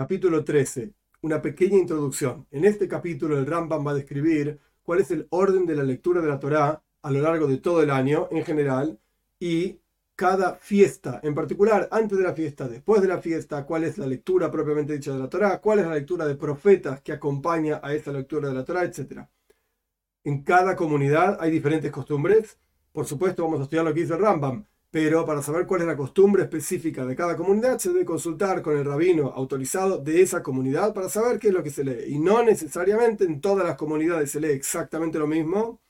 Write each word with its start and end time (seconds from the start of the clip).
Capítulo 0.00 0.42
13. 0.42 0.94
Una 1.20 1.42
pequeña 1.42 1.76
introducción. 1.76 2.46
En 2.50 2.64
este 2.64 2.88
capítulo 2.88 3.36
el 3.36 3.44
Rambam 3.44 3.86
va 3.86 3.90
a 3.90 3.94
describir 3.96 4.58
cuál 4.82 5.00
es 5.00 5.10
el 5.10 5.26
orden 5.28 5.66
de 5.66 5.76
la 5.76 5.82
lectura 5.82 6.22
de 6.22 6.28
la 6.28 6.40
Torá 6.40 6.82
a 7.02 7.10
lo 7.10 7.20
largo 7.20 7.46
de 7.46 7.58
todo 7.58 7.82
el 7.82 7.90
año 7.90 8.26
en 8.30 8.42
general 8.42 8.98
y 9.38 9.78
cada 10.16 10.54
fiesta 10.54 11.20
en 11.22 11.34
particular, 11.34 11.86
antes 11.92 12.16
de 12.16 12.24
la 12.24 12.32
fiesta, 12.32 12.66
después 12.66 13.02
de 13.02 13.08
la 13.08 13.18
fiesta, 13.18 13.66
cuál 13.66 13.84
es 13.84 13.98
la 13.98 14.06
lectura 14.06 14.50
propiamente 14.50 14.94
dicha 14.94 15.12
de 15.12 15.18
la 15.18 15.28
Torá, 15.28 15.60
cuál 15.60 15.80
es 15.80 15.86
la 15.86 15.96
lectura 15.96 16.26
de 16.26 16.34
profetas 16.34 17.02
que 17.02 17.12
acompaña 17.12 17.78
a 17.82 17.92
esa 17.92 18.10
lectura 18.10 18.48
de 18.48 18.54
la 18.54 18.64
Torá, 18.64 18.84
etc. 18.84 19.26
En 20.24 20.44
cada 20.44 20.76
comunidad 20.76 21.36
hay 21.42 21.50
diferentes 21.50 21.92
costumbres. 21.92 22.58
Por 22.90 23.04
supuesto, 23.04 23.44
vamos 23.44 23.60
a 23.60 23.64
estudiar 23.64 23.84
lo 23.84 23.92
que 23.92 24.00
dice 24.00 24.14
el 24.14 24.20
Rambam, 24.20 24.64
pero 24.90 25.24
para 25.24 25.42
saber 25.42 25.66
cuál 25.66 25.82
es 25.82 25.86
la 25.86 25.96
costumbre 25.96 26.42
específica 26.42 27.06
de 27.06 27.14
cada 27.14 27.36
comunidad 27.36 27.78
se 27.78 27.90
debe 27.90 28.04
consultar 28.04 28.60
con 28.60 28.76
el 28.76 28.84
rabino 28.84 29.28
autorizado 29.28 29.98
de 29.98 30.22
esa 30.22 30.42
comunidad 30.42 30.92
para 30.92 31.08
saber 31.08 31.38
qué 31.38 31.48
es 31.48 31.54
lo 31.54 31.62
que 31.62 31.70
se 31.70 31.84
lee. 31.84 32.14
Y 32.14 32.18
no 32.18 32.42
necesariamente 32.42 33.24
en 33.24 33.40
todas 33.40 33.66
las 33.66 33.76
comunidades 33.76 34.32
se 34.32 34.40
lee 34.40 34.48
exactamente 34.50 35.18
lo 35.18 35.28
mismo 35.28 35.80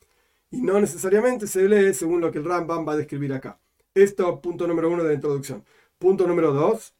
y 0.51 0.61
no 0.61 0.81
necesariamente 0.81 1.47
se 1.47 1.69
lee 1.69 1.95
según 1.95 2.21
lo 2.21 2.31
que 2.31 2.39
el 2.39 2.45
Rambam 2.45 2.87
va 2.87 2.93
a 2.93 2.97
describir 2.97 3.33
acá. 3.33 3.59
Esto, 3.95 4.41
punto 4.41 4.67
número 4.67 4.91
uno 4.91 5.03
de 5.03 5.11
la 5.11 5.15
introducción. 5.15 5.65
Punto 5.99 6.27
número 6.27 6.53
dos, 6.53 6.95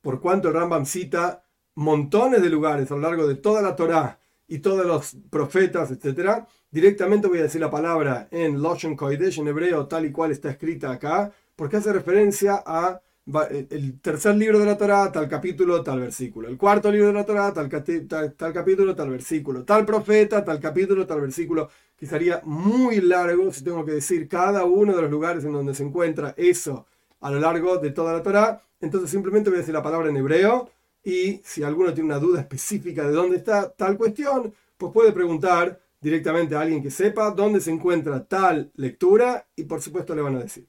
por 0.00 0.20
cuanto 0.20 0.48
el 0.48 0.54
Rambam 0.54 0.84
cita 0.84 1.44
montones 1.76 2.42
de 2.42 2.50
lugares 2.50 2.90
a 2.90 2.94
lo 2.94 3.00
largo 3.00 3.26
de 3.26 3.36
toda 3.36 3.62
la 3.62 3.74
Torá 3.74 4.18
y 4.46 4.58
todos 4.58 4.84
los 4.84 5.16
profetas, 5.30 5.90
etc., 5.90 6.46
directamente 6.74 7.28
voy 7.28 7.38
a 7.38 7.44
decir 7.44 7.60
la 7.60 7.70
palabra 7.70 8.26
en 8.32 8.60
Loshen 8.60 8.96
Kodesh, 8.96 9.38
en 9.38 9.46
hebreo, 9.46 9.86
tal 9.86 10.06
y 10.06 10.10
cual 10.10 10.32
está 10.32 10.50
escrita 10.50 10.90
acá, 10.90 11.32
porque 11.54 11.76
hace 11.76 11.92
referencia 11.92 12.64
a 12.66 13.00
eh, 13.48 13.68
el 13.70 14.00
tercer 14.00 14.34
libro 14.34 14.58
de 14.58 14.66
la 14.66 14.76
Torá, 14.76 15.12
tal 15.12 15.28
capítulo, 15.28 15.84
tal 15.84 16.00
versículo. 16.00 16.48
El 16.48 16.58
cuarto 16.58 16.90
libro 16.90 17.06
de 17.06 17.12
la 17.12 17.24
Torá, 17.24 17.52
tal, 17.52 17.68
tal, 17.68 18.52
capítulo, 18.52 18.96
tal 18.96 19.08
versículo. 19.08 19.64
Tal 19.64 19.86
profeta, 19.86 20.44
tal 20.44 20.58
capítulo, 20.58 21.06
tal 21.06 21.20
versículo. 21.20 21.68
Que 21.96 22.06
sería 22.06 22.42
muy 22.44 23.00
largo 23.00 23.52
si 23.52 23.62
tengo 23.62 23.84
que 23.84 23.92
decir 23.92 24.28
cada 24.28 24.64
uno 24.64 24.96
de 24.96 25.02
los 25.02 25.10
lugares 25.12 25.44
en 25.44 25.52
donde 25.52 25.76
se 25.76 25.84
encuentra 25.84 26.34
eso 26.36 26.86
a 27.20 27.30
lo 27.30 27.38
largo 27.38 27.78
de 27.78 27.92
toda 27.92 28.14
la 28.14 28.22
Torá. 28.24 28.60
Entonces 28.80 29.10
simplemente 29.10 29.48
voy 29.48 29.58
a 29.58 29.60
decir 29.60 29.74
la 29.74 29.82
palabra 29.82 30.08
en 30.10 30.16
hebreo 30.16 30.68
y 31.04 31.40
si 31.44 31.62
alguno 31.62 31.94
tiene 31.94 32.08
una 32.08 32.18
duda 32.18 32.40
específica 32.40 33.06
de 33.06 33.12
dónde 33.12 33.36
está 33.36 33.70
tal 33.70 33.96
cuestión, 33.96 34.52
pues 34.76 34.92
puede 34.92 35.12
preguntar 35.12 35.78
directamente 36.04 36.54
a 36.54 36.60
alguien 36.60 36.82
que 36.82 36.90
sepa 36.90 37.30
dónde 37.30 37.62
se 37.62 37.70
encuentra 37.70 38.26
tal 38.26 38.70
lectura 38.76 39.48
y 39.56 39.64
por 39.64 39.80
supuesto 39.80 40.14
le 40.14 40.20
van 40.20 40.36
a 40.36 40.40
decir. 40.40 40.68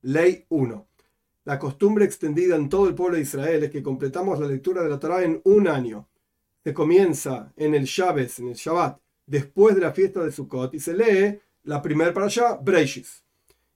Ley 0.00 0.46
1. 0.48 0.88
La 1.44 1.58
costumbre 1.58 2.06
extendida 2.06 2.56
en 2.56 2.70
todo 2.70 2.88
el 2.88 2.94
pueblo 2.94 3.16
de 3.16 3.22
Israel 3.22 3.64
es 3.64 3.70
que 3.70 3.82
completamos 3.82 4.40
la 4.40 4.46
lectura 4.46 4.82
de 4.82 4.88
la 4.88 4.98
Torah 4.98 5.22
en 5.22 5.42
un 5.44 5.68
año. 5.68 6.08
Se 6.64 6.72
comienza 6.72 7.52
en 7.54 7.74
el 7.74 7.84
Shabbat, 7.84 8.38
en 8.38 8.48
el 8.48 8.54
Shabbat, 8.54 8.98
después 9.26 9.74
de 9.74 9.82
la 9.82 9.92
fiesta 9.92 10.24
de 10.24 10.32
Sukkot, 10.32 10.72
y 10.72 10.80
se 10.80 10.94
lee 10.94 11.38
la 11.64 11.82
primera 11.82 12.14
para 12.14 12.24
allá, 12.24 12.54
Breishis. 12.54 13.22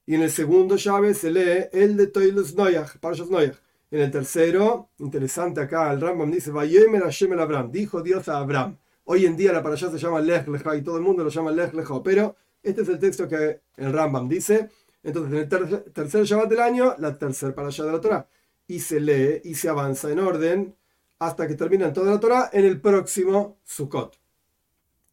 Y 0.06 0.14
en 0.14 0.22
el 0.22 0.30
segundo 0.30 0.78
Shabbat 0.78 1.14
se 1.14 1.30
lee 1.30 1.68
el 1.72 1.98
de 1.98 2.06
Toilus 2.06 2.54
Noyach, 2.54 2.96
Parashas 3.00 3.28
Noyach. 3.28 3.58
En 3.90 4.00
el 4.00 4.10
tercero, 4.10 4.88
interesante 4.98 5.60
acá, 5.60 5.92
el 5.92 6.00
Rambam 6.00 6.30
dice, 6.30 6.50
Vayemer 6.50 7.02
Hashem 7.02 7.34
el 7.34 7.40
Abraham, 7.40 7.70
dijo 7.70 8.00
Dios 8.00 8.30
a 8.30 8.38
Abraham. 8.38 8.78
Hoy 9.04 9.26
en 9.26 9.36
día 9.36 9.52
la 9.52 9.62
para 9.62 9.74
allá 9.74 9.90
se 9.90 9.98
llama 9.98 10.20
Lech 10.20 10.48
Lecha 10.48 10.76
y 10.76 10.82
todo 10.82 10.96
el 10.96 11.02
mundo 11.02 11.22
lo 11.22 11.30
llama 11.30 11.50
Lech 11.50 11.72
Lecha, 11.74 12.02
pero 12.02 12.36
este 12.62 12.82
es 12.82 12.88
el 12.88 12.98
texto 12.98 13.28
que 13.28 13.60
el 13.76 13.92
Rambam 13.92 14.28
dice 14.28 14.70
entonces, 15.04 15.32
en 15.32 15.38
el 15.38 15.92
tercer, 15.92 16.24
Shabbat 16.24 16.48
del 16.48 16.60
año, 16.60 16.96
la 16.98 17.16
tercera 17.16 17.54
para 17.54 17.68
allá 17.68 17.84
de 17.84 17.92
la 17.92 18.00
Torah. 18.00 18.26
Y 18.66 18.80
se 18.80 18.98
lee 18.98 19.42
y 19.44 19.54
se 19.54 19.68
avanza 19.68 20.10
en 20.10 20.18
orden 20.18 20.74
hasta 21.18 21.46
que 21.46 21.54
termina 21.54 21.92
toda 21.92 22.12
la 22.12 22.20
Torah 22.20 22.50
en 22.52 22.64
el 22.64 22.80
próximo 22.80 23.58
Sukkot. 23.64 24.18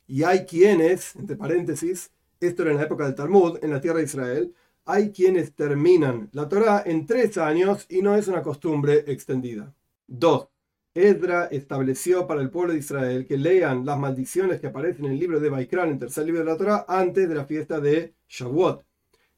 Y 0.07 0.23
hay 0.23 0.45
quienes, 0.45 1.15
entre 1.17 1.35
paréntesis, 1.35 2.09
esto 2.39 2.63
era 2.63 2.71
en 2.71 2.77
la 2.77 2.83
época 2.83 3.05
del 3.05 3.15
Talmud, 3.15 3.59
en 3.61 3.69
la 3.69 3.81
tierra 3.81 3.99
de 3.99 4.05
Israel, 4.05 4.55
hay 4.85 5.11
quienes 5.11 5.53
terminan 5.53 6.29
la 6.31 6.49
Torah 6.49 6.83
en 6.85 7.05
tres 7.05 7.37
años 7.37 7.85
y 7.89 8.01
no 8.01 8.15
es 8.15 8.27
una 8.29 8.41
costumbre 8.41 9.03
extendida. 9.07 9.73
2. 10.07 10.47
Edra 10.93 11.45
estableció 11.45 12.27
para 12.27 12.41
el 12.41 12.49
pueblo 12.49 12.73
de 12.73 12.79
Israel 12.79 13.25
que 13.25 13.37
lean 13.37 13.85
las 13.85 13.97
maldiciones 13.97 14.59
que 14.59 14.67
aparecen 14.67 15.05
en 15.05 15.13
el 15.13 15.19
libro 15.19 15.39
de 15.39 15.49
Baikran, 15.49 15.89
el 15.89 15.99
tercer 15.99 16.25
libro 16.25 16.43
de 16.43 16.51
la 16.51 16.57
Torah, 16.57 16.85
antes 16.87 17.29
de 17.29 17.35
la 17.35 17.45
fiesta 17.45 17.79
de 17.79 18.13
Shavuot 18.27 18.83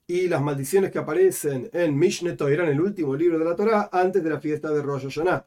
y 0.07 0.27
las 0.27 0.41
maldiciones 0.41 0.91
que 0.91 0.99
aparecen 0.99 1.69
en 1.71 1.97
Mishne 1.97 2.33
Torah, 2.33 2.63
en 2.63 2.71
el 2.71 2.81
último 2.81 3.15
libro 3.15 3.39
de 3.39 3.45
la 3.45 3.55
Torah, 3.55 3.89
antes 3.91 4.23
de 4.23 4.29
la 4.29 4.39
fiesta 4.39 4.71
de 4.71 4.81
Rosh 4.81 5.03
Hashanah. 5.03 5.45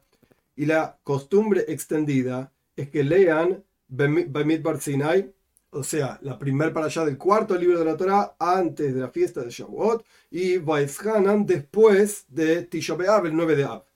Y 0.55 0.65
la 0.65 0.97
costumbre 1.03 1.65
extendida 1.67 2.51
es 2.75 2.89
que 2.89 3.03
lean 3.03 3.63
Bamidbar 3.87 4.79
Sinai, 4.79 5.31
o 5.69 5.83
sea, 5.83 6.17
la 6.21 6.39
primer 6.39 6.73
para 6.73 6.87
allá 6.87 7.05
del 7.05 7.17
cuarto 7.17 7.55
libro 7.55 7.77
de 7.79 7.85
la 7.85 7.97
Torah, 7.97 8.35
antes 8.39 8.95
de 8.95 9.01
la 9.01 9.09
fiesta 9.09 9.41
de 9.41 9.51
Shavuot, 9.51 10.05
y 10.31 10.57
Vaishanan 10.57 11.45
después 11.45 12.25
de 12.29 12.63
Tisha 12.63 12.95
B'Av, 12.95 13.25
el 13.27 13.35
9 13.35 13.55
de 13.55 13.63
Av. 13.65 13.86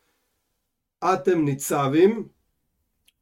Atem 1.01 1.44
Nitzavim, 1.44 2.29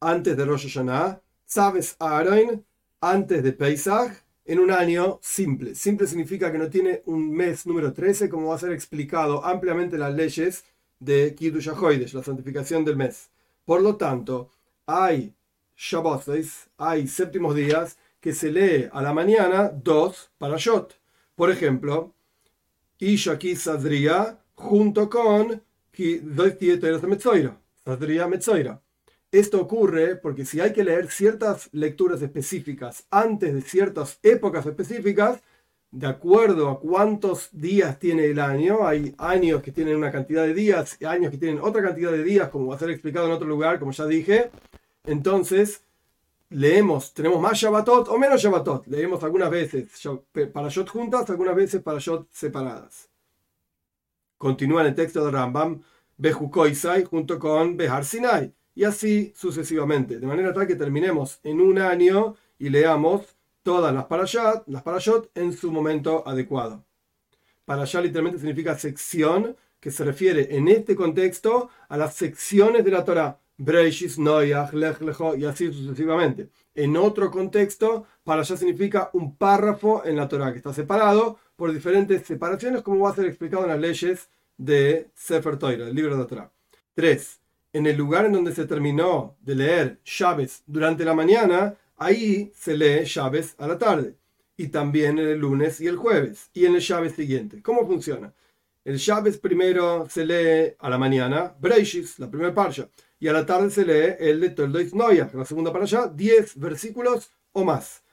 antes 0.02 0.36
de 0.36 0.46
Rosh 0.46 0.68
Hashanah, 0.68 1.22
Tzaves 1.48 1.96
Aaron, 2.00 2.66
antes 3.02 3.42
de 3.42 3.54
Pesach, 3.54 4.12
en 4.46 4.60
un 4.60 4.70
año 4.70 5.20
simple. 5.22 5.76
Simple 5.76 6.06
significa 6.06 6.52
que 6.52 6.58
no 6.58 6.70
tiene 6.70 7.04
un 7.06 7.32
mes 7.32 7.66
número 7.66 7.94
13, 7.94 8.28
como 8.30 8.50
va 8.50 8.56
a 8.56 8.60
ser 8.60 8.74
explicado 8.74 9.46
ampliamente 9.46 9.96
en 9.96 10.02
las 10.02 10.14
leyes 10.14 10.66
de 11.00 11.34
Kiddush 11.36 11.70
la 12.14 12.24
santificación 12.24 12.84
del 12.84 12.98
mes. 12.98 13.30
Por 13.64 13.82
lo 13.82 13.96
tanto, 13.96 14.50
hay 14.86 15.34
Shabbat, 15.78 16.28
hay 16.78 17.08
séptimos 17.08 17.56
días 17.56 17.98
que 18.20 18.34
se 18.34 18.52
lee 18.52 18.90
a 18.92 19.02
la 19.02 19.14
mañana 19.14 19.70
dos 19.70 20.32
parashot. 20.38 21.00
Por 21.36 21.50
ejemplo, 21.50 22.14
Isha 22.98 23.40
Sadria 23.56 24.38
junto 24.56 25.10
con 25.10 25.62
Metzoira. 28.28 28.82
Esto 29.32 29.62
ocurre 29.62 30.16
porque 30.16 30.46
si 30.46 30.60
hay 30.60 30.74
que 30.74 30.84
leer 30.84 31.12
ciertas 31.12 31.70
lecturas 31.72 32.22
específicas 32.22 33.06
antes 33.12 33.54
de 33.54 33.62
ciertas 33.62 34.20
épocas 34.24 34.66
específicas, 34.66 35.42
de 35.92 36.08
acuerdo 36.08 36.70
a 36.70 36.80
cuántos 36.80 37.50
días 37.52 38.00
tiene 38.00 38.26
el 38.26 38.40
año, 38.40 38.88
hay 38.88 39.16
años 39.18 39.62
que 39.62 39.72
tienen 39.72 39.96
una 39.96 40.12
cantidad 40.12 40.44
de 40.44 40.54
días 40.54 40.98
y 41.00 41.06
años 41.06 41.32
que 41.32 41.38
tienen 41.38 41.62
otra 41.62 41.82
cantidad 41.82 42.12
de 42.12 42.24
días, 42.24 42.50
como 42.50 42.68
va 42.68 42.76
a 42.76 42.80
ser 42.80 42.90
explicado 42.92 43.28
en 43.28 43.34
otro 43.34 43.48
lugar, 43.48 43.80
como 43.80 43.92
ya 43.92 44.06
dije, 44.06 44.52
entonces 45.04 45.84
leemos, 46.50 47.14
tenemos 47.14 47.40
más 47.42 47.58
Shabbatot 47.58 48.08
o 48.10 48.18
menos 48.18 48.42
Shabbatot, 48.42 48.88
leemos 48.88 49.24
algunas 49.24 49.50
veces 49.50 49.90
para 50.54 50.70
Shot 50.70 50.90
juntas, 50.90 51.30
algunas 51.30 51.56
veces 51.56 51.82
para 51.82 52.00
Shot 52.00 52.28
separadas. 52.32 53.10
Continúa 54.38 54.82
en 54.82 54.88
el 54.88 54.96
texto 54.96 55.26
de 55.26 55.32
Rambam, 55.32 55.82
Bejukoisai 56.20 57.06
junto 57.06 57.40
con 57.40 57.78
Behar 57.78 58.04
Sinai 58.04 58.54
y 58.76 58.84
así 58.84 59.34
sucesivamente, 59.36 60.20
de 60.20 60.28
manera 60.28 60.54
tal 60.54 60.68
que 60.68 60.76
terminemos 60.76 61.40
en 61.44 61.62
un 61.62 61.80
año 61.80 62.36
y 62.60 62.70
leamos 62.70 63.38
todas 63.64 63.94
las 63.94 64.06
parashat, 64.06 64.68
las 64.68 64.84
parashot 64.84 65.32
en 65.34 65.54
su 65.54 65.72
momento 65.72 66.28
adecuado. 66.28 66.84
Parashá 67.64 68.02
literalmente 68.02 68.38
significa 68.38 68.78
sección, 68.78 69.56
que 69.80 69.92
se 69.92 70.04
refiere 70.04 70.58
en 70.58 70.68
este 70.68 70.94
contexto 70.94 71.70
a 71.88 71.96
las 71.96 72.16
secciones 72.16 72.84
de 72.84 72.92
la 72.92 73.06
Torah, 73.06 73.40
Breishis, 73.58 74.20
Noyach, 74.20 74.74
Lech 74.74 74.98
y 75.38 75.46
así 75.46 75.72
sucesivamente. 75.72 76.50
En 76.76 76.98
otro 76.98 77.32
contexto, 77.32 78.06
parashá 78.26 78.58
significa 78.58 79.10
un 79.14 79.38
párrafo 79.38 80.04
en 80.04 80.18
la 80.18 80.28
Torah 80.28 80.52
que 80.52 80.58
está 80.58 80.74
separado 80.74 81.38
por 81.56 81.72
diferentes 81.72 82.26
separaciones, 82.26 82.82
como 82.82 83.06
va 83.06 83.12
a 83.12 83.16
ser 83.16 83.26
explicado 83.26 83.64
en 83.64 83.70
las 83.70 83.80
leyes 83.80 84.30
de 84.60 85.10
Sefer 85.16 85.58
Torah, 85.58 85.88
el 85.88 85.96
libro 85.96 86.16
de 86.16 86.26
Torah. 86.26 86.52
3 86.94 87.40
en 87.74 87.86
el 87.86 87.98
lugar 87.98 88.26
en 88.26 88.34
donde 88.34 88.54
se 88.54 88.66
terminó 88.66 89.38
de 89.42 89.56
leer 89.56 90.00
Chávez 90.04 90.64
durante 90.66 91.06
la 91.06 91.14
mañana, 91.14 91.76
ahí 91.98 92.52
se 92.56 92.76
lee 92.76 93.06
Chávez 93.06 93.56
a 93.58 93.68
la 93.68 93.78
tarde. 93.78 94.16
Y 94.58 94.68
también 94.68 95.20
en 95.20 95.28
el 95.28 95.40
lunes 95.40 95.80
y 95.80 95.88
el 95.88 95.96
jueves. 95.96 96.50
Y 96.54 96.66
en 96.66 96.76
el 96.76 96.82
Chávez 96.82 97.16
siguiente. 97.16 97.62
¿Cómo 97.62 97.86
funciona? 97.88 98.34
El 98.84 99.00
Chávez 99.00 99.38
primero 99.38 100.08
se 100.10 100.26
lee 100.26 100.74
a 100.80 100.90
la 100.90 100.98
mañana, 100.98 101.54
Breishis, 101.60 102.18
la 102.20 102.30
primera 102.30 102.54
parsha. 102.54 102.90
Y 103.20 103.28
a 103.28 103.34
la 103.34 103.46
tarde 103.46 103.70
se 103.70 103.86
lee 103.86 104.16
el 104.20 104.40
de 104.40 104.50
Toldois 104.50 104.94
Noya, 104.94 105.30
la 105.34 105.46
segunda 105.46 105.72
allá 105.72 106.08
10 106.08 106.60
versículos 106.60 107.32
o 107.52 107.64
más. 107.64 108.04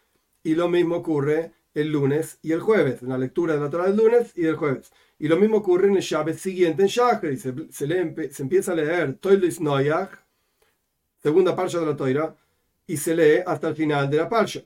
Y 0.43 0.55
lo 0.55 0.69
mismo 0.69 0.97
ocurre 0.97 1.53
el 1.75 1.91
lunes 1.91 2.39
y 2.43 2.53
el 2.53 2.61
jueves, 2.61 3.03
en 3.03 3.09
la 3.09 3.19
lectura 3.19 3.55
de 3.55 3.61
la 3.61 3.71
Torah 3.71 3.87
del 3.87 3.97
lunes 3.97 4.33
y 4.35 4.43
del 4.43 4.57
jueves. 4.57 4.93
Y 5.19 5.29
lo 5.29 5.37
mismo 5.37 5.59
ocurre 5.59 5.89
en 5.89 5.97
el 5.97 6.03
Shabbat 6.03 6.37
siguiente 6.37 6.83
en 6.83 6.89
Shachar, 6.89 7.21
se, 7.39 7.53
se, 7.71 8.31
se, 8.31 8.43
empieza 8.43 8.73
a 8.73 8.75
leer 8.75 9.15
Toilis 9.15 9.61
Noyach, 9.61 10.11
segunda 11.23 11.57
parsha 11.57 11.81
de 11.81 11.87
la 11.87 11.97
Toira, 11.97 12.37
y 12.87 12.97
se 12.99 13.15
lee 13.17 13.43
hasta 13.47 13.69
el 13.69 13.75
final 13.75 14.11
de 14.11 14.19
la 14.19 14.29
parsha. 14.29 14.63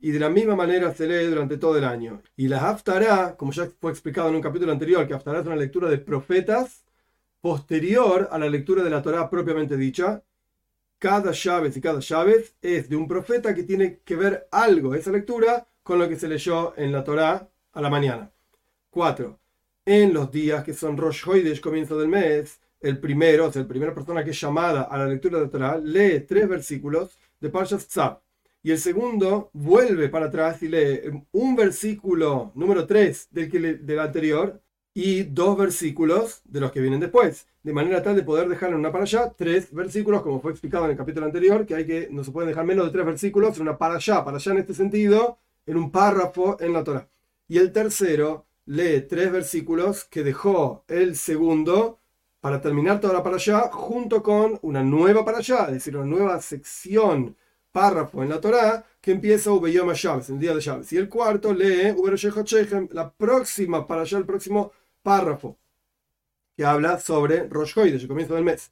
Y 0.00 0.10
de 0.10 0.18
la 0.18 0.28
misma 0.28 0.54
manera 0.54 0.92
se 0.92 1.06
lee 1.06 1.26
durante 1.26 1.56
todo 1.56 1.78
el 1.78 1.84
año. 1.84 2.22
Y 2.36 2.48
la 2.48 2.68
Haftarah, 2.68 3.36
como 3.36 3.52
ya 3.52 3.66
fue 3.80 3.90
explicado 3.90 4.28
en 4.28 4.34
un 4.34 4.42
capítulo 4.42 4.72
anterior, 4.72 5.06
que 5.08 5.14
Haftarah 5.14 5.40
es 5.40 5.46
una 5.46 5.56
lectura 5.56 5.88
de 5.88 5.96
profetas, 5.96 6.84
posterior 7.40 8.28
a 8.30 8.38
la 8.38 8.48
lectura 8.48 8.82
de 8.82 8.90
la 8.90 9.02
Torá 9.02 9.28
propiamente 9.28 9.76
dicha. 9.76 10.22
Cada 10.98 11.32
llave 11.32 11.70
y 11.74 11.80
cada 11.80 12.00
llave 12.00 12.44
es 12.62 12.88
de 12.88 12.96
un 12.96 13.08
profeta 13.08 13.54
que 13.54 13.64
tiene 13.64 14.00
que 14.04 14.16
ver 14.16 14.48
algo, 14.50 14.94
esa 14.94 15.10
lectura, 15.10 15.66
con 15.82 15.98
lo 15.98 16.08
que 16.08 16.16
se 16.16 16.28
leyó 16.28 16.74
en 16.76 16.92
la 16.92 17.04
Torá 17.04 17.48
a 17.72 17.80
la 17.80 17.90
mañana. 17.90 18.30
4. 18.90 19.43
En 19.86 20.14
los 20.14 20.32
días 20.32 20.64
que 20.64 20.72
son 20.72 20.96
Rosh 20.96 21.28
Hoidesh, 21.28 21.60
comienzo 21.60 21.98
del 21.98 22.08
mes, 22.08 22.58
el 22.80 22.98
primero, 22.98 23.48
o 23.48 23.52
sea, 23.52 23.60
la 23.60 23.68
primera 23.68 23.94
persona 23.94 24.24
que 24.24 24.30
es 24.30 24.40
llamada 24.40 24.84
a 24.84 24.96
la 24.96 25.06
lectura 25.06 25.38
de 25.38 25.48
Torá, 25.48 25.76
lee 25.76 26.24
tres 26.26 26.48
versículos 26.48 27.18
de 27.38 27.50
Parshas 27.50 27.86
Tzab. 27.86 28.18
Y 28.62 28.70
el 28.70 28.78
segundo 28.78 29.50
vuelve 29.52 30.08
para 30.08 30.26
atrás 30.26 30.62
y 30.62 30.68
lee 30.68 31.00
un 31.32 31.54
versículo 31.54 32.50
número 32.54 32.86
3 32.86 33.28
del, 33.30 33.84
del 33.84 33.98
anterior 33.98 34.58
y 34.94 35.24
dos 35.24 35.58
versículos 35.58 36.40
de 36.44 36.60
los 36.60 36.72
que 36.72 36.80
vienen 36.80 37.00
después, 37.00 37.46
de 37.62 37.72
manera 37.74 38.02
tal 38.02 38.16
de 38.16 38.22
poder 38.22 38.48
dejar 38.48 38.70
en 38.70 38.76
una 38.76 38.90
para 38.90 39.04
allá 39.04 39.34
tres 39.36 39.70
versículos, 39.70 40.22
como 40.22 40.40
fue 40.40 40.52
explicado 40.52 40.86
en 40.86 40.92
el 40.92 40.96
capítulo 40.96 41.26
anterior, 41.26 41.66
que 41.66 41.74
hay 41.74 41.86
que 41.86 42.08
no 42.10 42.24
se 42.24 42.30
pueden 42.30 42.48
dejar 42.48 42.64
menos 42.64 42.86
de 42.86 42.92
tres 42.92 43.04
versículos 43.04 43.56
en 43.56 43.62
una 43.62 43.76
para 43.76 43.96
allá, 43.96 44.24
para 44.24 44.38
allá 44.38 44.52
en 44.52 44.58
este 44.58 44.72
sentido, 44.72 45.36
en 45.66 45.76
un 45.76 45.90
párrafo 45.90 46.56
en 46.58 46.72
la 46.72 46.82
Torah. 46.82 47.06
Y 47.48 47.58
el 47.58 47.70
tercero 47.70 48.46
lee 48.66 49.02
tres 49.08 49.30
versículos 49.32 50.04
que 50.04 50.22
dejó 50.22 50.84
el 50.88 51.16
segundo 51.16 52.00
para 52.40 52.60
terminar 52.60 53.00
toda 53.00 53.14
la 53.14 53.22
para 53.22 53.36
allá, 53.36 53.70
junto 53.72 54.22
con 54.22 54.58
una 54.62 54.82
nueva 54.82 55.24
para 55.24 55.38
allá, 55.38 55.66
es 55.68 55.74
decir, 55.74 55.96
una 55.96 56.06
nueva 56.06 56.40
sección, 56.42 57.36
párrafo 57.72 58.22
en 58.22 58.28
la 58.28 58.40
Torah, 58.40 58.84
que 59.00 59.12
empieza 59.12 59.50
Ubeyom 59.50 59.92
Shabes, 59.92 60.30
el 60.30 60.38
día 60.38 60.54
de 60.54 60.60
Shabes. 60.60 60.92
Y 60.92 60.98
el 60.98 61.08
cuarto 61.08 61.52
lee 61.52 61.94
la 62.90 63.12
próxima 63.12 63.86
para 63.86 64.02
allá, 64.02 64.18
el 64.18 64.26
próximo 64.26 64.72
párrafo 65.02 65.58
que 66.56 66.64
habla 66.64 66.98
sobre 67.00 67.48
Rosh 67.48 67.78
Hoidesh, 67.78 68.02
el 68.02 68.08
comienzo 68.08 68.34
del 68.34 68.44
mes. 68.44 68.70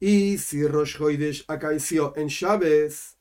Y 0.00 0.38
si 0.38 0.66
Rosh 0.66 1.00
Hoidesh 1.00 1.44
acaeció 1.48 2.12
en 2.16 2.28
Chávez, 2.28 3.13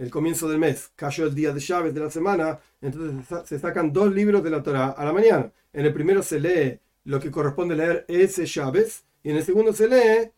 el 0.00 0.10
comienzo 0.10 0.48
del 0.48 0.58
mes, 0.58 0.90
cayó 0.96 1.26
el 1.26 1.34
día 1.34 1.52
de 1.52 1.60
Chávez 1.60 1.92
de 1.92 2.00
la 2.00 2.10
semana, 2.10 2.58
entonces 2.80 3.46
se 3.46 3.58
sacan 3.58 3.92
dos 3.92 4.10
libros 4.10 4.42
de 4.42 4.48
la 4.48 4.62
Torah 4.62 4.92
a 4.96 5.04
la 5.04 5.12
mañana. 5.12 5.52
En 5.74 5.84
el 5.84 5.92
primero 5.92 6.22
se 6.22 6.40
lee 6.40 6.80
lo 7.04 7.20
que 7.20 7.30
corresponde 7.30 7.76
leer 7.76 8.06
ese 8.08 8.44
Chávez, 8.44 9.04
y 9.22 9.30
en 9.30 9.36
el 9.36 9.44
segundo 9.44 9.74
se 9.74 9.88
lee, 9.88 10.30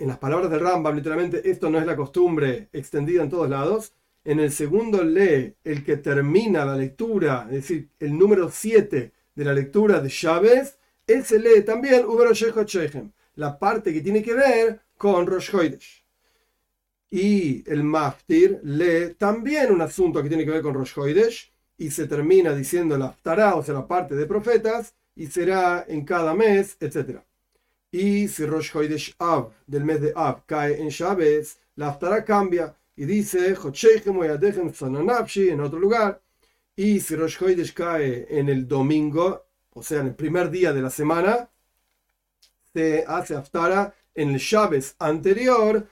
en 0.00 0.08
las 0.08 0.18
palabras 0.18 0.50
del 0.50 0.58
Rambam, 0.58 0.96
literalmente, 0.96 1.48
esto 1.48 1.70
no 1.70 1.78
es 1.78 1.86
la 1.86 1.94
costumbre 1.94 2.70
extendida 2.72 3.22
en 3.22 3.30
todos 3.30 3.48
lados. 3.48 3.92
En 4.24 4.40
el 4.40 4.50
segundo 4.50 5.04
lee 5.04 5.54
el 5.62 5.84
que 5.84 5.98
termina 5.98 6.64
la 6.64 6.74
lectura, 6.74 7.46
es 7.50 7.54
decir, 7.54 7.88
el 8.00 8.18
número 8.18 8.50
7 8.50 9.12
de 9.36 9.44
la 9.44 9.52
lectura 9.52 10.00
de 10.00 10.08
Chávez, 10.08 10.78
él 11.06 11.24
se 11.24 11.38
lee 11.38 11.62
también 11.62 12.04
la 13.36 13.58
parte 13.60 13.92
que 13.92 14.00
tiene 14.00 14.22
que 14.24 14.34
ver 14.34 14.80
con 14.96 15.24
Rosh 15.24 15.54
Hoidesh. 15.54 16.01
Y 17.12 17.62
el 17.70 17.84
Maftir 17.84 18.58
lee 18.64 19.14
también 19.18 19.70
un 19.70 19.82
asunto 19.82 20.22
que 20.22 20.30
tiene 20.30 20.46
que 20.46 20.50
ver 20.50 20.62
con 20.62 20.72
Rosh 20.72 20.98
Hoidesh 20.98 21.52
y 21.76 21.90
se 21.90 22.06
termina 22.06 22.54
diciendo 22.54 22.96
la 22.96 23.08
Aftará, 23.08 23.54
o 23.54 23.62
sea, 23.62 23.74
la 23.74 23.86
parte 23.86 24.14
de 24.14 24.24
profetas, 24.24 24.94
y 25.14 25.26
será 25.26 25.84
en 25.86 26.06
cada 26.06 26.32
mes, 26.32 26.78
etc. 26.80 27.18
Y 27.90 28.28
si 28.28 28.46
Rosh 28.46 28.74
Hoidesh 28.74 29.14
Av, 29.18 29.52
del 29.66 29.84
mes 29.84 30.00
de 30.00 30.14
Av, 30.16 30.46
cae 30.46 30.80
en 30.80 30.88
Shabes, 30.88 31.58
la 31.76 31.88
Aftará 31.88 32.24
cambia 32.24 32.74
y 32.96 33.04
dice 33.04 33.54
en 35.50 35.60
otro 35.60 35.78
lugar. 35.78 36.22
Y 36.74 37.00
si 37.00 37.14
Rosh 37.14 37.42
Hoidesh 37.42 37.74
cae 37.74 38.26
en 38.30 38.48
el 38.48 38.66
domingo, 38.66 39.44
o 39.74 39.82
sea, 39.82 40.00
en 40.00 40.06
el 40.06 40.14
primer 40.14 40.50
día 40.50 40.72
de 40.72 40.80
la 40.80 40.88
semana, 40.88 41.50
se 42.72 43.04
hace 43.06 43.34
aftara 43.34 43.94
en 44.14 44.30
el 44.30 44.38
Shabes 44.38 44.96
anterior, 44.98 45.86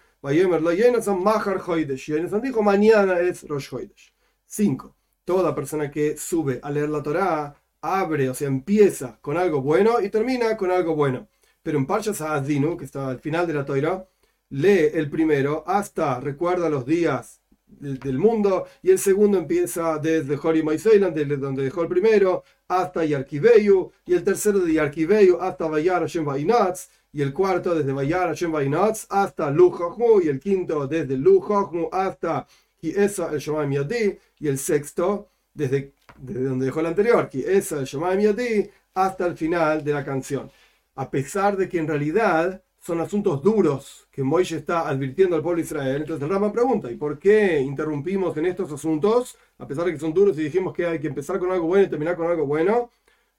dijo 2.43 2.62
mañana 2.62 3.19
es 3.20 3.43
Rosh 3.49 3.72
Hoidesh. 3.72 4.14
5. 4.44 4.94
Toda 5.25 5.55
persona 5.55 5.90
que 5.90 6.19
sube 6.19 6.61
a 6.62 6.70
leer 6.70 6.90
la 6.90 7.02
Torah 7.02 7.55
abre, 7.81 8.28
o 8.28 8.34
sea, 8.34 8.49
empieza 8.49 9.19
con 9.22 9.38
algo 9.38 9.62
bueno 9.62 9.99
y 9.99 10.11
termina 10.11 10.58
con 10.58 10.70
algo 10.70 10.94
bueno. 10.94 11.28
Pero 11.62 11.78
en 11.78 11.87
Parshas 11.87 12.20
Adinu, 12.20 12.76
que 12.76 12.84
está 12.84 13.08
al 13.08 13.20
final 13.20 13.46
de 13.46 13.55
la 13.55 13.64
Torah, 13.64 14.06
lee 14.50 14.90
el 14.93 15.08
primero 15.08 15.64
hasta 15.67 16.20
recuerda 16.20 16.69
los 16.69 16.84
días 16.84 17.40
del 17.66 18.19
mundo, 18.19 18.66
y 18.82 18.90
el 18.90 18.99
segundo 18.99 19.38
empieza 19.38 19.99
desde 19.99 20.37
Hori 20.37 20.62
Maiseiland, 20.62 21.14
desde 21.14 21.37
donde 21.37 21.62
dejó 21.62 21.82
el 21.82 21.88
primero, 21.88 22.43
hasta 22.69 23.05
Yarkiveyu, 23.05 23.93
y 24.05 24.14
el 24.14 24.25
tercero 24.25 24.58
de 24.58 24.75
Yarkiveyu 24.75 25.38
hasta 25.40 25.66
Bayar 25.69 26.02
Hashem 26.02 26.25
Vainatz, 26.25 26.88
y 27.12 27.23
el 27.23 27.33
cuarto 27.33 27.75
desde 27.75 27.93
Bayar 27.93 28.29
Hashem 28.29 28.53
Vainatz 28.53 29.07
hasta 29.09 29.51
Lujochmu, 29.51 30.21
y 30.23 30.29
el 30.29 30.41
quinto 30.41 30.87
desde 30.87 31.17
Lujochmu 31.17 31.89
hasta 31.93 32.47
Kiesa 32.81 33.31
el 33.33 33.39
Shemaim 33.39 33.73
Yadi, 33.73 34.19
y 34.39 34.49
el 34.49 34.59
sexto 34.59 35.29
desde, 35.53 35.93
desde 36.19 36.45
donde 36.45 36.67
dejó 36.67 36.81
el 36.81 36.87
anterior, 36.87 37.29
Kiesa 37.29 37.79
el 37.79 37.85
Shemaim 37.85 38.21
Yadi, 38.21 38.71
hasta 38.95 39.27
el 39.27 39.37
final 39.37 39.85
de 39.85 39.93
la 39.93 40.05
canción. 40.05 40.51
A 40.95 41.11
pesar 41.11 41.57
de 41.57 41.69
que 41.69 41.79
en 41.79 41.87
realidad 41.87 42.62
son 42.81 43.01
asuntos 43.01 43.43
duros 43.43 44.09
que 44.11 44.23
Moisés 44.23 44.61
está 44.61 44.89
advirtiendo 44.89 45.37
al 45.37 45.43
pueblo 45.43 45.59
de 45.59 45.67
Israel. 45.67 45.97
Entonces 46.03 46.23
el 46.23 46.31
Rama 46.31 46.53
pregunta, 46.53 46.91
¿y 46.91 46.97
por 46.97 47.19
qué 47.19 47.61
interrumpimos 47.61 48.37
en 48.37 48.47
estos 48.47 48.73
asuntos, 48.73 49.37
a 49.59 49.67
pesar 49.67 49.85
de 49.85 49.93
que 49.93 49.99
son 49.99 50.15
duros 50.15 50.39
y 50.39 50.45
dijimos 50.45 50.75
que 50.75 50.87
hay 50.87 50.99
que 50.99 51.09
empezar 51.09 51.39
con 51.39 51.53
algo 51.53 51.67
bueno 51.67 51.87
y 51.87 51.91
terminar 51.91 52.17
con 52.17 52.27
algo 52.27 52.47
bueno? 52.47 52.91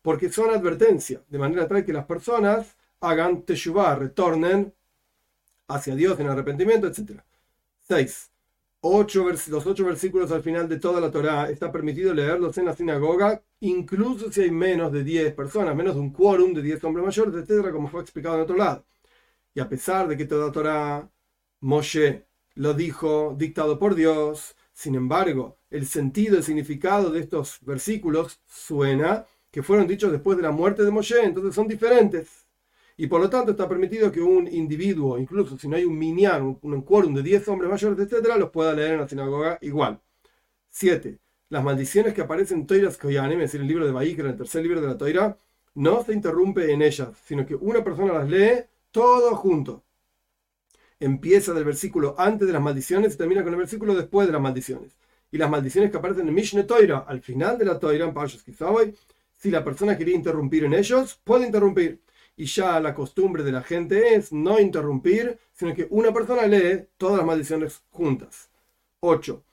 Porque 0.02 0.30
son 0.30 0.52
advertencia, 0.52 1.22
de 1.28 1.40
manera 1.40 1.68
tal 1.68 1.84
que 1.84 1.94
las 1.94 2.06
personas 2.06 2.76
hagan 3.02 3.44
teshuvah, 3.44 3.96
retornen 3.96 4.74
hacia 5.68 5.96
Dios 5.96 6.20
en 6.20 6.28
arrepentimiento, 6.28 6.88
etc. 6.88 7.22
6. 7.88 8.32
Ocho 8.84 9.30
los 9.30 9.68
ocho 9.68 9.86
versículos 9.86 10.32
al 10.32 10.42
final 10.42 10.68
de 10.68 10.80
toda 10.80 11.00
la 11.00 11.12
Torá 11.12 11.50
está 11.52 11.72
permitido 11.72 12.14
leerlos 12.14 12.58
en 12.58 12.66
la 12.66 12.76
sinagoga, 12.76 13.44
incluso 13.60 14.32
si 14.32 14.42
hay 14.42 14.52
menos 14.52 14.92
de 14.92 15.04
10 15.04 15.34
personas, 15.36 15.76
menos 15.76 15.96
de 15.96 16.02
un 16.02 16.12
quórum 16.12 16.54
de 16.54 16.64
10 16.64 16.84
hombres 16.86 17.06
mayores, 17.06 17.36
etc., 17.36 17.72
como 17.72 17.90
fue 17.90 18.02
explicado 18.02 18.36
en 18.36 18.42
otro 18.42 18.58
lado. 18.58 18.86
Y 19.54 19.60
a 19.60 19.70
pesar 19.70 20.08
de 20.08 20.18
que 20.18 20.26
toda 20.26 20.52
Torah, 20.52 21.08
Moshe 21.60 22.26
lo 22.56 22.74
dijo 22.74 23.36
dictado 23.38 23.78
por 23.78 23.94
Dios, 23.94 24.56
sin 24.74 24.96
embargo, 24.96 25.60
el 25.70 25.86
sentido, 25.86 26.38
el 26.38 26.44
significado 26.44 27.12
de 27.12 27.20
estos 27.20 27.60
versículos 27.62 28.42
suena 28.48 29.26
que 29.52 29.62
fueron 29.62 29.88
dichos 29.88 30.12
después 30.12 30.38
de 30.38 30.44
la 30.44 30.52
muerte 30.52 30.84
de 30.84 30.92
Moshe, 30.92 31.24
entonces 31.24 31.54
son 31.54 31.68
diferentes. 31.68 32.48
Y 33.02 33.08
por 33.08 33.20
lo 33.20 33.32
tanto 33.32 33.50
está 33.50 33.68
permitido 33.68 34.12
que 34.12 34.22
un 34.22 34.48
individuo, 34.48 35.18
incluso 35.18 35.58
si 35.58 35.68
no 35.68 35.76
hay 35.76 35.86
un 35.86 35.98
minyan, 35.98 36.60
un, 36.62 36.82
quórum 36.84 37.16
de 37.16 37.24
10 37.24 37.48
hombres 37.48 37.72
mayores, 37.72 37.98
etc., 38.00 38.36
los 38.38 38.52
pueda 38.52 38.74
leer 38.74 38.92
en 38.92 39.00
la 39.00 39.08
sinagoga 39.08 39.58
igual. 39.62 40.00
7. 40.70 41.18
Las 41.50 41.64
maldiciones 41.64 42.14
que 42.14 42.22
aparecen 42.22 42.60
en 42.60 42.68
Toiras 42.68 43.00
Koyanim, 43.00 43.40
es 43.40 43.46
decir, 43.52 43.62
el 43.62 43.68
libro 43.68 43.88
de 43.88 43.92
Baíkra, 43.92 44.30
el 44.30 44.38
tercer 44.38 44.62
libro 44.62 44.82
de 44.82 44.88
la 44.88 45.00
Toira, 45.00 45.36
no 45.74 46.04
se 46.04 46.14
interrumpe 46.14 46.72
en 46.72 46.84
ellas, 46.84 47.10
sino 47.26 47.44
que 47.44 47.56
una 47.56 47.84
persona 47.84 48.14
las 48.14 48.30
lee 48.30 48.66
todo 48.92 49.36
junto. 49.36 49.84
Empieza 51.00 51.54
del 51.54 51.64
versículo 51.64 52.14
antes 52.20 52.46
de 52.46 52.54
las 52.54 52.62
maldiciones 52.62 53.16
y 53.16 53.18
termina 53.18 53.42
con 53.44 53.52
el 53.54 53.60
versículo 53.62 53.96
después 53.96 54.28
de 54.28 54.34
las 54.34 54.42
maldiciones. 54.44 54.96
Y 55.32 55.40
las 55.40 55.50
maldiciones 55.50 55.90
que 55.90 55.98
aparecen 55.98 56.28
en 56.28 56.36
Mishneh 56.36 56.66
Toira, 56.66 57.00
al 57.00 57.22
final 57.22 57.58
de 57.58 57.66
la 57.66 57.80
Toira, 57.80 58.06
en 58.06 58.14
Parshas 58.14 58.44
Kizaboy, 58.44 58.94
si 59.38 59.50
la 59.50 59.64
persona 59.64 59.98
quería 59.98 60.16
interrumpir 60.16 60.66
en 60.66 60.76
ellos, 60.76 61.20
puede 61.24 61.48
interrumpir. 61.48 62.00
Y 62.36 62.46
ya 62.46 62.80
la 62.80 62.94
costumbre 62.94 63.44
de 63.44 63.52
la 63.52 63.62
gente 63.62 64.16
es 64.16 64.32
no 64.32 64.60
interrumpir, 64.60 65.38
sino 65.54 65.74
que 65.76 65.88
una 65.90 66.14
persona 66.14 66.48
lee 66.48 66.88
todas 66.98 67.18
las 67.18 67.26
maldiciones 67.26 67.84
juntas. 67.90 68.50
8. 69.02 69.44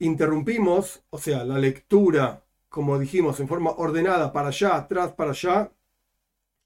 Interrumpimos, 0.00 1.02
o 1.10 1.18
sea, 1.18 1.44
la 1.44 1.58
lectura, 1.58 2.44
como 2.68 2.98
dijimos, 2.98 3.40
en 3.40 3.48
forma 3.48 3.70
ordenada, 3.70 4.32
para 4.32 4.48
allá, 4.48 4.76
atrás, 4.76 5.12
para 5.12 5.30
allá, 5.30 5.70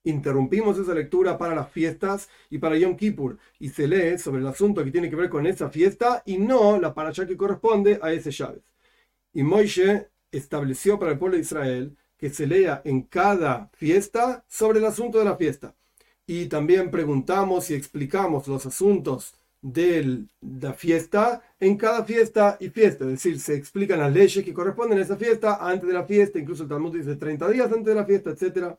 interrumpimos 0.04 0.78
esa 0.78 0.94
lectura 0.94 1.36
para 1.38 1.54
las 1.54 1.70
fiestas 1.70 2.28
y 2.50 2.58
para 2.58 2.76
Yom 2.76 2.96
Kippur 2.96 3.38
y 3.58 3.68
se 3.68 3.86
lee 3.86 4.18
sobre 4.18 4.40
el 4.40 4.46
asunto 4.46 4.82
que 4.84 4.90
tiene 4.90 5.10
que 5.10 5.16
ver 5.16 5.28
con 5.28 5.46
esa 5.46 5.68
fiesta 5.70 6.22
y 6.24 6.38
no 6.38 6.80
la 6.80 6.94
para 6.94 7.10
allá 7.10 7.26
que 7.26 7.36
corresponde 7.36 7.98
a 8.02 8.12
ese 8.12 8.30
llaves. 8.30 8.62
Y 9.32 9.42
Moishe 9.42 10.08
estableció 10.32 10.98
para 10.98 11.12
el 11.12 11.18
pueblo 11.18 11.36
de 11.36 11.42
Israel 11.42 11.96
que 12.18 12.30
se 12.30 12.46
lea 12.46 12.82
en 12.84 13.02
cada 13.02 13.70
fiesta 13.74 14.44
sobre 14.48 14.80
el 14.80 14.84
asunto 14.84 15.18
de 15.18 15.24
la 15.24 15.36
fiesta. 15.36 15.74
Y 16.26 16.46
también 16.46 16.90
preguntamos 16.90 17.70
y 17.70 17.74
explicamos 17.74 18.48
los 18.48 18.66
asuntos 18.66 19.34
de 19.62 20.24
la 20.40 20.74
fiesta 20.74 21.42
en 21.58 21.76
cada 21.76 22.04
fiesta 22.04 22.58
y 22.60 22.68
fiesta. 22.68 23.04
Es 23.04 23.10
decir, 23.10 23.40
se 23.40 23.54
explican 23.54 24.00
las 24.00 24.12
leyes 24.12 24.44
que 24.44 24.52
corresponden 24.52 24.98
a 24.98 25.02
esa 25.02 25.16
fiesta 25.16 25.58
antes 25.60 25.88
de 25.88 25.94
la 25.94 26.04
fiesta, 26.04 26.38
incluso 26.38 26.64
el 26.64 26.68
Talmud 26.68 26.94
dice 26.94 27.16
30 27.16 27.48
días 27.48 27.72
antes 27.72 27.86
de 27.86 27.94
la 27.94 28.04
fiesta, 28.04 28.30
etcétera 28.30 28.78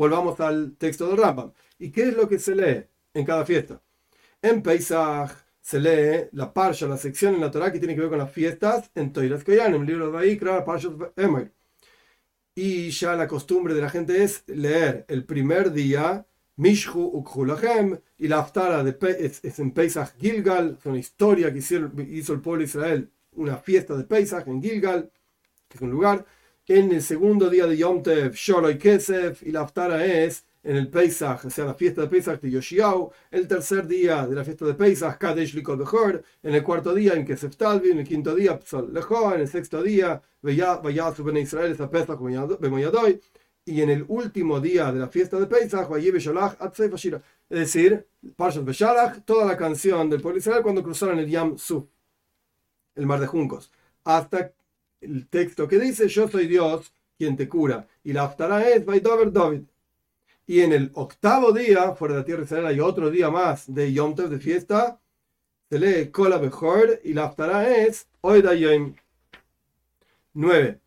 volvamos 0.00 0.40
al 0.40 0.76
texto 0.78 1.08
del 1.08 1.18
Rambam. 1.18 1.52
¿Y 1.78 1.90
qué 1.90 2.08
es 2.08 2.16
lo 2.16 2.26
que 2.26 2.38
se 2.38 2.54
lee 2.54 2.84
en 3.12 3.24
cada 3.26 3.44
fiesta? 3.44 3.82
En 4.40 4.62
Pesach 4.62 5.30
se 5.60 5.78
lee 5.78 6.28
la 6.32 6.52
parsha, 6.52 6.86
la 6.86 6.96
sección 6.96 7.34
en 7.34 7.42
la 7.42 7.50
Torah 7.50 7.70
que 7.70 7.78
tiene 7.78 7.94
que 7.94 8.00
ver 8.00 8.08
con 8.08 8.18
las 8.18 8.32
fiestas 8.32 8.90
en 8.94 9.12
Toiras 9.12 9.44
el 9.46 9.84
libro 9.84 10.06
de 10.06 10.12
Vaikra, 10.12 10.64
Parsha 10.64 10.88
Emir. 11.16 11.52
Y 12.62 12.90
ya 12.90 13.16
la 13.16 13.26
costumbre 13.26 13.72
de 13.72 13.80
la 13.80 13.88
gente 13.88 14.22
es 14.22 14.42
leer 14.46 15.06
el 15.08 15.24
primer 15.24 15.72
día 15.72 16.26
Mishhu 16.56 17.00
Ukhulahem, 17.00 17.98
y 18.18 18.28
la 18.28 18.40
Aftara 18.40 18.84
de 18.84 18.94
es, 19.18 19.42
es, 19.42 19.58
en 19.60 19.70
Pesach 19.70 20.10
Gilgal, 20.20 20.76
es 20.78 20.84
una 20.84 20.98
historia 20.98 21.50
que 21.50 21.60
hizo, 21.60 22.34
el 22.34 22.40
pueblo 22.42 22.58
de 22.58 22.64
Israel, 22.64 23.10
una 23.32 23.56
fiesta 23.56 23.96
de 23.96 24.04
Pesach 24.04 24.46
en 24.46 24.62
Gilgal, 24.62 25.10
que 25.70 25.78
es 25.78 25.80
un 25.80 25.90
lugar. 25.90 26.26
En 26.66 26.92
el 26.92 27.00
segundo 27.00 27.48
día 27.48 27.66
de 27.66 27.78
Yom 27.78 28.02
Tev, 28.02 28.34
Kesef, 28.78 29.42
y 29.42 29.52
la 29.52 29.62
Aftara 29.62 30.04
es 30.04 30.44
en 30.62 30.76
el 30.76 30.88
Pesach, 30.88 31.44
o 31.46 31.50
sea, 31.50 31.64
la 31.64 31.74
fiesta 31.74 32.02
de 32.02 32.08
Pesach 32.08 32.40
de 32.40 32.50
Yoshiao, 32.50 33.12
el 33.30 33.48
tercer 33.48 33.86
día 33.86 34.26
de 34.26 34.34
la 34.34 34.44
fiesta 34.44 34.66
de 34.66 34.74
Pesach, 34.74 35.18
Kadesh 35.18 35.54
Likot 35.54 35.78
Bechor, 35.78 36.22
en 36.42 36.54
el 36.54 36.62
cuarto 36.62 36.94
día 36.94 37.14
en 37.14 37.24
Kesef 37.24 37.56
Talvi, 37.56 37.90
en 37.90 38.00
el 38.00 38.06
quinto 38.06 38.34
día, 38.34 38.60
Psal 38.62 38.92
Lejo, 38.92 39.34
en 39.34 39.40
el 39.40 39.48
sexto 39.48 39.82
día, 39.82 40.20
Vayasu 40.42 41.24
Ben 41.24 41.38
Israel, 41.38 41.72
esa 41.72 41.90
Pesach 41.90 42.18
Bemoyadoy, 42.20 43.20
y 43.64 43.80
en 43.80 43.90
el 43.90 44.04
último 44.08 44.60
día 44.60 44.92
de 44.92 44.98
la 44.98 45.08
fiesta 45.08 45.38
de 45.38 45.46
Pesach, 45.46 45.88
es 45.90 47.58
decir, 47.58 48.06
Parshat 48.36 48.64
Beshalach, 48.64 49.24
toda 49.24 49.46
la 49.46 49.56
canción 49.56 50.10
del 50.10 50.20
pueblo 50.20 50.38
Israel 50.38 50.62
cuando 50.62 50.82
cruzaron 50.82 51.18
el 51.18 51.28
Yam 51.28 51.56
Su, 51.56 51.88
el 52.94 53.06
mar 53.06 53.20
de 53.20 53.26
juncos, 53.26 53.72
hasta 54.04 54.52
el 55.00 55.26
texto 55.28 55.66
que 55.66 55.78
dice, 55.78 56.08
yo 56.08 56.28
soy 56.28 56.46
Dios 56.46 56.92
quien 57.16 57.36
te 57.36 57.48
cura, 57.48 57.86
y 58.04 58.12
la 58.12 58.24
Aftara 58.24 58.68
es 58.68 58.84
Vaidover 58.84 59.32
David. 59.32 59.62
Y 60.50 60.62
en 60.62 60.72
el 60.72 60.90
octavo 60.94 61.52
día, 61.52 61.94
fuera 61.94 62.14
de 62.14 62.20
la 62.22 62.24
tierra 62.24 62.40
de 62.40 62.46
Israel, 62.46 62.66
hay 62.66 62.80
otro 62.80 63.08
día 63.08 63.30
más 63.30 63.72
de 63.72 63.92
Yom 63.92 64.16
Tov, 64.16 64.28
de 64.28 64.40
fiesta. 64.40 65.00
Se 65.68 65.78
lee 65.78 66.10
Kola 66.10 66.40
y 67.04 67.12
la 67.12 67.26
Aftara 67.26 67.72
es 67.72 68.08
Oida 68.20 68.52
Yom. 68.54 68.96
9. 70.34 70.80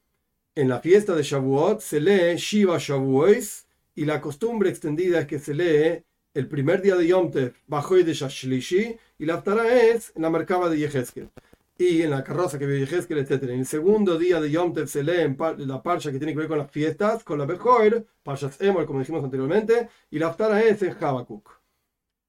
En 0.55 0.67
la 0.67 0.82
fiesta 0.82 1.15
de 1.15 1.24
Shavuot 1.24 1.79
se 1.79 2.01
lee 2.01 2.36
Shiva 2.36 2.77
Shavuos 2.77 3.65
y 3.96 4.03
la 4.03 4.20
costumbre 4.20 4.70
extendida 4.70 5.22
es 5.22 5.27
que 5.27 5.39
se 5.39 5.53
lee 5.53 6.03
el 6.34 6.50
primer 6.50 6.82
día 6.82 6.98
de 6.98 7.08
Yom 7.08 7.32
Tov, 7.32 7.53
Bajoy 7.65 8.03
de 8.03 8.15
Shashlishi, 8.15 8.98
y 9.17 9.25
la 9.25 9.36
Aftara 9.36 9.82
es 9.82 10.12
en 10.13 10.24
la 10.24 10.29
Merkaba 10.29 10.70
de 10.70 10.79
Yehezkel 10.79 11.29
y 11.77 12.01
en 12.01 12.11
la 12.11 12.23
carroza 12.23 12.59
que 12.59 12.65
vive 12.65 12.85
Yehezkel, 12.85 13.17
etc. 13.17 13.43
En 13.43 13.59
el 13.59 13.65
segundo 13.65 14.17
día 14.17 14.39
de 14.39 14.51
Yom 14.51 14.73
Tev 14.73 14.87
se 14.87 15.03
lee 15.03 15.21
en 15.21 15.37
la 15.67 15.81
parcha 15.81 16.11
que 16.11 16.17
tiene 16.17 16.33
que 16.33 16.39
ver 16.39 16.47
con 16.47 16.59
las 16.59 16.71
fiestas, 16.71 17.23
con 17.23 17.39
la 17.39 17.45
Bejoir, 17.45 18.05
Parshas 18.21 18.61
Emor, 18.61 18.85
como 18.85 18.99
dijimos 18.99 19.23
anteriormente, 19.23 19.89
y 20.11 20.19
la 20.19 20.27
Aftara 20.27 20.61
es 20.61 20.81
en 20.83 20.95
Habakkuk. 20.99 21.49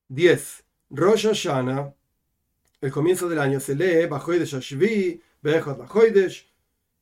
10. 0.09 0.65
Rosh 0.91 1.27
Hashanah, 1.27 1.95
el 2.81 2.93
comienzo 2.93 3.29
del 3.29 3.39
año, 3.39 3.61
se 3.61 3.75
lee 3.75 4.07
Bajoidesh 4.07 4.55
Shashvi, 4.55 5.21
Bejot 5.43 5.79
Bajoidesh, 5.79 6.51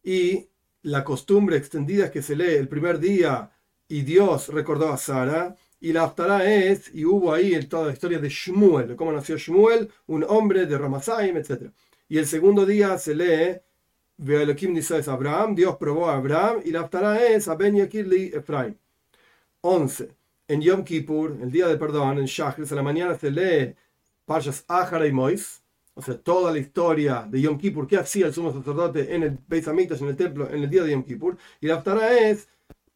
y 0.02 0.48
la 0.82 1.04
costumbre 1.04 1.56
extendida 1.56 2.06
es 2.06 2.10
que 2.10 2.22
se 2.22 2.34
lee 2.34 2.54
el 2.54 2.68
primer 2.68 2.98
día 2.98 3.50
y 3.88 4.02
Dios 4.02 4.48
recordó 4.48 4.92
a 4.92 4.96
Sara, 4.96 5.54
y 5.80 5.92
la 5.92 6.04
Aftara 6.04 6.44
es, 6.50 6.94
y 6.94 7.04
hubo 7.04 7.34
ahí 7.34 7.60
toda 7.66 7.88
la 7.88 7.92
historia 7.92 8.18
de 8.18 8.28
Shmuel, 8.28 8.88
de 8.88 8.96
cómo 8.96 9.12
nació 9.12 9.36
Shmuel, 9.36 9.90
un 10.06 10.24
hombre 10.28 10.64
de 10.66 10.78
Ramasaim, 10.78 11.36
etc. 11.36 11.70
Y 12.12 12.18
el 12.18 12.26
segundo 12.26 12.66
día 12.66 12.98
se 12.98 13.14
lee, 13.14 13.58
Ve'elokim 14.18 14.76
es 14.76 15.08
Abraham, 15.08 15.54
Dios 15.54 15.76
probó 15.78 16.10
a 16.10 16.16
Abraham, 16.18 16.60
y 16.62 16.70
la 16.70 16.80
Aftara 16.80 17.24
es 17.24 17.48
a 17.48 17.54
Ben 17.54 17.74
Yakirli 17.74 18.32
Efraim. 18.34 18.76
11. 19.62 20.10
En 20.46 20.60
Yom 20.60 20.84
Kippur, 20.84 21.38
el 21.40 21.50
día 21.50 21.68
de 21.68 21.78
perdón, 21.78 22.18
en 22.18 22.26
Shachris, 22.26 22.70
a 22.70 22.74
la 22.74 22.82
mañana 22.82 23.14
se 23.14 23.30
lee 23.30 23.74
Parshas 24.26 24.62
Ahara 24.68 25.06
y 25.06 25.12
Mois, 25.12 25.62
o 25.94 26.02
sea, 26.02 26.18
toda 26.18 26.52
la 26.52 26.58
historia 26.58 27.26
de 27.26 27.40
Yom 27.40 27.56
Kippur, 27.56 27.86
qué 27.86 27.96
hacía 27.96 28.26
el 28.26 28.34
sumo 28.34 28.52
sacerdote 28.52 29.14
en 29.14 29.22
el 29.22 29.38
Beis 29.48 29.66
en 29.66 30.08
el 30.08 30.14
templo, 30.14 30.50
en 30.50 30.64
el 30.64 30.68
día 30.68 30.82
de 30.82 30.92
Yom 30.92 31.04
Kippur, 31.04 31.38
y 31.62 31.68
la 31.68 31.76
Aftara 31.76 32.28
es, 32.28 32.46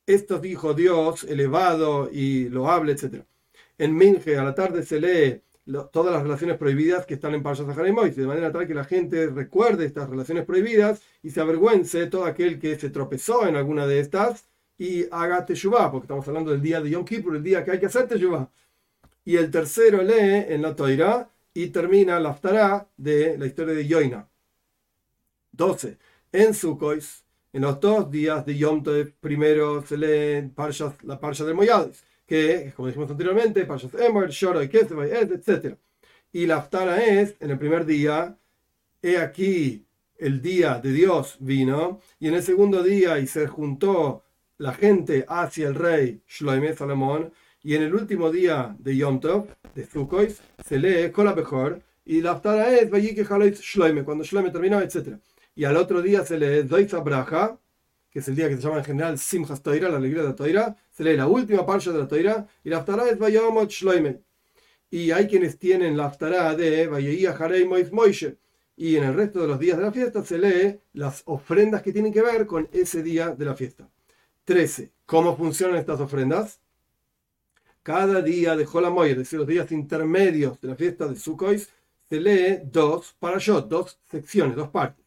esto 0.04 0.38
dijo 0.38 0.74
Dios, 0.74 1.24
elevado 1.24 2.10
y 2.12 2.50
loable, 2.50 2.92
etc. 2.92 3.24
En 3.78 3.96
Minje, 3.96 4.36
a 4.36 4.44
la 4.44 4.54
tarde 4.54 4.82
se 4.82 5.00
lee 5.00 5.40
todas 5.92 6.12
las 6.12 6.22
relaciones 6.22 6.58
prohibidas 6.58 7.06
que 7.06 7.14
están 7.14 7.34
en 7.34 7.42
Parshas 7.42 7.66
Zahar 7.66 7.88
y 7.88 8.10
de 8.10 8.26
manera 8.26 8.52
tal 8.52 8.66
que 8.66 8.74
la 8.74 8.84
gente 8.84 9.26
recuerde 9.26 9.84
estas 9.84 10.08
relaciones 10.08 10.44
prohibidas 10.44 11.02
y 11.22 11.30
se 11.30 11.40
avergüence 11.40 12.06
todo 12.06 12.24
aquel 12.24 12.58
que 12.60 12.78
se 12.78 12.90
tropezó 12.90 13.46
en 13.46 13.56
alguna 13.56 13.86
de 13.86 13.98
estas 13.98 14.46
y 14.78 15.06
haga 15.10 15.44
Teshuvah, 15.44 15.90
porque 15.90 16.04
estamos 16.04 16.26
hablando 16.28 16.52
del 16.52 16.62
día 16.62 16.80
de 16.80 16.90
Yom 16.90 17.04
Kippur, 17.04 17.36
el 17.36 17.42
día 17.42 17.64
que 17.64 17.72
hay 17.72 17.80
que 17.80 17.86
hacer 17.86 18.06
Teshuvah. 18.06 18.48
Y 19.24 19.36
el 19.36 19.50
tercero 19.50 20.02
lee 20.02 20.44
en 20.48 20.62
la 20.62 20.76
Toira 20.76 21.28
y 21.52 21.68
termina 21.68 22.20
la 22.20 22.30
Aftará 22.30 22.86
de 22.96 23.36
la 23.36 23.46
historia 23.46 23.74
de 23.74 23.86
Yoina. 23.86 24.28
12. 25.52 25.98
En 26.30 26.54
Sukkot, 26.54 27.02
en 27.52 27.62
los 27.62 27.80
dos 27.80 28.10
días 28.10 28.44
de 28.44 28.56
Yom 28.56 28.82
Tov, 28.82 29.12
primero 29.20 29.84
se 29.84 29.96
lee 29.96 30.52
la 31.02 31.18
Parsha 31.18 31.44
de 31.44 31.54
Moyades 31.54 32.04
que, 32.26 32.72
como 32.74 32.88
dijimos 32.88 33.10
anteriormente, 33.10 33.64
Pashas 33.64 33.94
Emor, 33.94 34.28
Shoro 34.30 34.62
y 34.62 34.66
etc. 34.66 35.76
Y 36.32 36.46
la 36.46 36.56
Aftara 36.56 37.04
es, 37.04 37.36
en 37.40 37.50
el 37.50 37.58
primer 37.58 37.86
día, 37.86 38.36
he 39.00 39.18
aquí 39.18 39.86
el 40.18 40.42
día 40.42 40.80
de 40.80 40.92
Dios 40.92 41.36
vino, 41.40 42.00
y 42.18 42.28
en 42.28 42.34
el 42.34 42.42
segundo 42.42 42.82
día 42.82 43.18
y 43.18 43.26
se 43.26 43.46
juntó 43.46 44.24
la 44.58 44.72
gente 44.72 45.24
hacia 45.28 45.68
el 45.68 45.74
rey 45.74 46.22
Shloime 46.26 46.74
Salomón, 46.74 47.32
y 47.62 47.74
en 47.74 47.82
el 47.82 47.94
último 47.94 48.30
día 48.30 48.76
de 48.78 48.96
Yom 48.96 49.20
Tov, 49.20 49.48
de 49.74 49.86
Sukkot, 49.86 50.30
se 50.64 50.78
lee 50.78 51.10
Kola 51.10 51.32
Bejor, 51.32 51.82
y 52.04 52.20
la 52.22 52.32
Aftara 52.32 52.74
es 52.76 52.90
Vayike 52.90 53.24
Shloime, 53.60 54.04
cuando 54.04 54.24
Shloime 54.24 54.50
terminó, 54.50 54.80
etc. 54.80 55.18
Y 55.54 55.64
al 55.64 55.76
otro 55.76 56.02
día 56.02 56.24
se 56.24 56.38
lee 56.38 56.62
Doitza 56.62 57.00
Braja, 57.00 57.58
que 58.16 58.20
es 58.20 58.28
el 58.28 58.34
día 58.34 58.48
que 58.48 58.56
se 58.56 58.62
llama 58.62 58.78
en 58.78 58.84
general 58.84 59.18
Simchas 59.18 59.62
Toira, 59.62 59.90
la 59.90 59.98
alegría 59.98 60.22
de 60.22 60.28
la 60.30 60.34
Toira, 60.34 60.74
se 60.90 61.04
lee 61.04 61.18
la 61.18 61.26
última 61.26 61.66
parcha 61.66 61.92
de 61.92 61.98
la 61.98 62.08
Toira, 62.08 62.48
y 62.64 62.70
la 62.70 62.78
Aftará 62.78 63.06
es 63.10 63.18
Vayamot 63.18 63.68
Shloime. 63.68 64.22
Y 64.90 65.10
hay 65.10 65.28
quienes 65.28 65.58
tienen 65.58 65.98
la 65.98 66.06
Aftará 66.06 66.54
de 66.54 66.86
Vayeía 66.86 67.32
Harei 67.32 67.66
Mois 67.66 67.92
Moishe. 67.92 68.38
Y 68.74 68.96
en 68.96 69.04
el 69.04 69.12
resto 69.12 69.42
de 69.42 69.48
los 69.48 69.60
días 69.60 69.76
de 69.76 69.84
la 69.84 69.92
fiesta 69.92 70.24
se 70.24 70.38
lee 70.38 70.80
las 70.94 71.24
ofrendas 71.26 71.82
que 71.82 71.92
tienen 71.92 72.10
que 72.10 72.22
ver 72.22 72.46
con 72.46 72.70
ese 72.72 73.02
día 73.02 73.32
de 73.32 73.44
la 73.44 73.54
fiesta. 73.54 73.86
13. 74.46 74.92
¿Cómo 75.04 75.36
funcionan 75.36 75.76
estas 75.76 76.00
ofrendas? 76.00 76.58
Cada 77.82 78.22
día 78.22 78.56
de 78.56 78.64
Jolamoy, 78.64 79.10
es 79.10 79.18
decir, 79.18 79.38
los 79.38 79.46
días 79.46 79.70
intermedios 79.72 80.58
de 80.62 80.68
la 80.68 80.74
fiesta 80.74 81.06
de 81.06 81.16
Sukkot, 81.16 81.68
se 82.08 82.18
lee 82.18 82.60
dos 82.64 83.14
parashot, 83.18 83.68
dos 83.68 84.00
secciones, 84.10 84.56
dos 84.56 84.70
partes. 84.70 85.04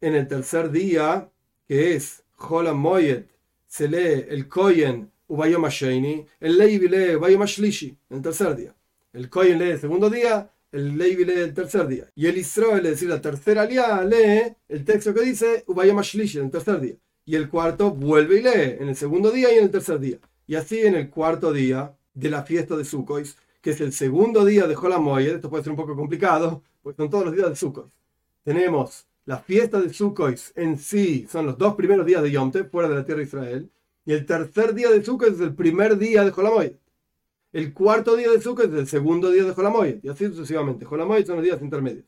En 0.00 0.14
el 0.14 0.28
tercer 0.28 0.70
día 0.70 1.28
que 1.70 1.94
es 1.94 2.24
Holam 2.36 2.80
Moyet, 2.80 3.28
se 3.68 3.86
lee 3.86 4.26
el 4.28 4.48
Koyen 4.48 5.08
Ubayom 5.28 5.64
el 5.66 6.58
Levi 6.58 6.88
lee 6.88 7.14
Ubayom 7.14 7.42
en 7.42 7.98
el 8.10 8.22
tercer 8.22 8.56
día. 8.56 8.74
El 9.12 9.30
Koyen 9.30 9.56
lee 9.60 9.70
el 9.70 9.78
segundo 9.78 10.10
día, 10.10 10.50
el 10.72 10.98
Levi 10.98 11.24
lee 11.24 11.34
el 11.34 11.54
tercer 11.54 11.86
día. 11.86 12.10
Y 12.16 12.26
el 12.26 12.38
Israel, 12.38 12.84
es 12.86 12.90
decir, 12.94 13.08
la 13.08 13.20
tercera 13.20 13.62
aliada, 13.62 14.04
lee 14.04 14.52
el 14.68 14.84
texto 14.84 15.14
que 15.14 15.20
dice 15.20 15.62
Ubayom 15.68 16.00
en 16.00 16.44
el 16.46 16.50
tercer 16.50 16.80
día. 16.80 16.96
Y 17.24 17.36
el 17.36 17.48
cuarto 17.48 17.92
vuelve 17.92 18.40
y 18.40 18.42
lee 18.42 18.76
en 18.80 18.88
el 18.88 18.96
segundo 18.96 19.30
día 19.30 19.54
y 19.54 19.58
en 19.58 19.62
el 19.66 19.70
tercer 19.70 20.00
día. 20.00 20.18
Y 20.48 20.56
así 20.56 20.80
en 20.80 20.96
el 20.96 21.08
cuarto 21.08 21.52
día 21.52 21.94
de 22.14 22.30
la 22.30 22.42
fiesta 22.42 22.76
de 22.76 22.84
Sukkot, 22.84 23.28
que 23.60 23.70
es 23.70 23.80
el 23.80 23.92
segundo 23.92 24.44
día 24.44 24.66
de 24.66 24.74
Holam 24.74 25.04
Moyet, 25.04 25.36
esto 25.36 25.48
puede 25.48 25.62
ser 25.62 25.70
un 25.70 25.76
poco 25.76 25.94
complicado, 25.94 26.64
porque 26.82 26.96
son 26.96 27.08
todos 27.08 27.26
los 27.26 27.36
días 27.36 27.48
de 27.48 27.54
Sukkot. 27.54 27.88
Tenemos 28.42 29.06
la 29.30 29.38
fiesta 29.38 29.80
de 29.80 29.94
Sukkot 29.94 30.40
en 30.56 30.76
sí 30.76 31.24
son 31.30 31.46
los 31.46 31.56
dos 31.56 31.76
primeros 31.76 32.04
días 32.04 32.20
de 32.20 32.32
Yom 32.32 32.50
fuera 32.68 32.88
de 32.88 32.96
la 32.96 33.04
tierra 33.04 33.20
de 33.20 33.26
Israel, 33.26 33.70
y 34.04 34.12
el 34.12 34.26
tercer 34.26 34.74
día 34.74 34.90
de 34.90 35.04
Sukkot 35.04 35.34
es 35.34 35.38
el 35.38 35.54
primer 35.54 35.98
día 35.98 36.24
de 36.24 36.32
Jolamoyet. 36.32 36.80
El 37.52 37.72
cuarto 37.72 38.16
día 38.16 38.28
de 38.28 38.40
Sukkot 38.40 38.72
es 38.72 38.80
el 38.80 38.88
segundo 38.88 39.30
día 39.30 39.44
de 39.44 39.52
Jolamoyet, 39.52 40.04
y 40.04 40.08
así 40.08 40.26
sucesivamente. 40.26 40.84
Jolamoyet 40.84 41.28
son 41.28 41.36
los 41.36 41.44
días 41.44 41.62
intermedios. 41.62 42.06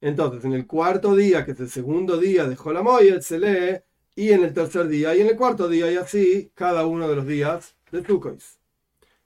Entonces, 0.00 0.44
en 0.44 0.52
el 0.52 0.68
cuarto 0.68 1.16
día, 1.16 1.44
que 1.44 1.50
es 1.50 1.58
el 1.58 1.68
segundo 1.68 2.16
día 2.16 2.44
de 2.44 2.54
Jolamoyet, 2.54 3.22
se 3.22 3.40
lee, 3.40 3.80
y 4.14 4.30
en 4.30 4.44
el 4.44 4.54
tercer 4.54 4.86
día, 4.86 5.16
y 5.16 5.20
en 5.20 5.26
el 5.26 5.36
cuarto 5.36 5.68
día, 5.68 5.90
y 5.90 5.96
así, 5.96 6.52
cada 6.54 6.86
uno 6.86 7.08
de 7.08 7.16
los 7.16 7.26
días 7.26 7.74
de 7.90 8.06
Sukkot. 8.06 8.40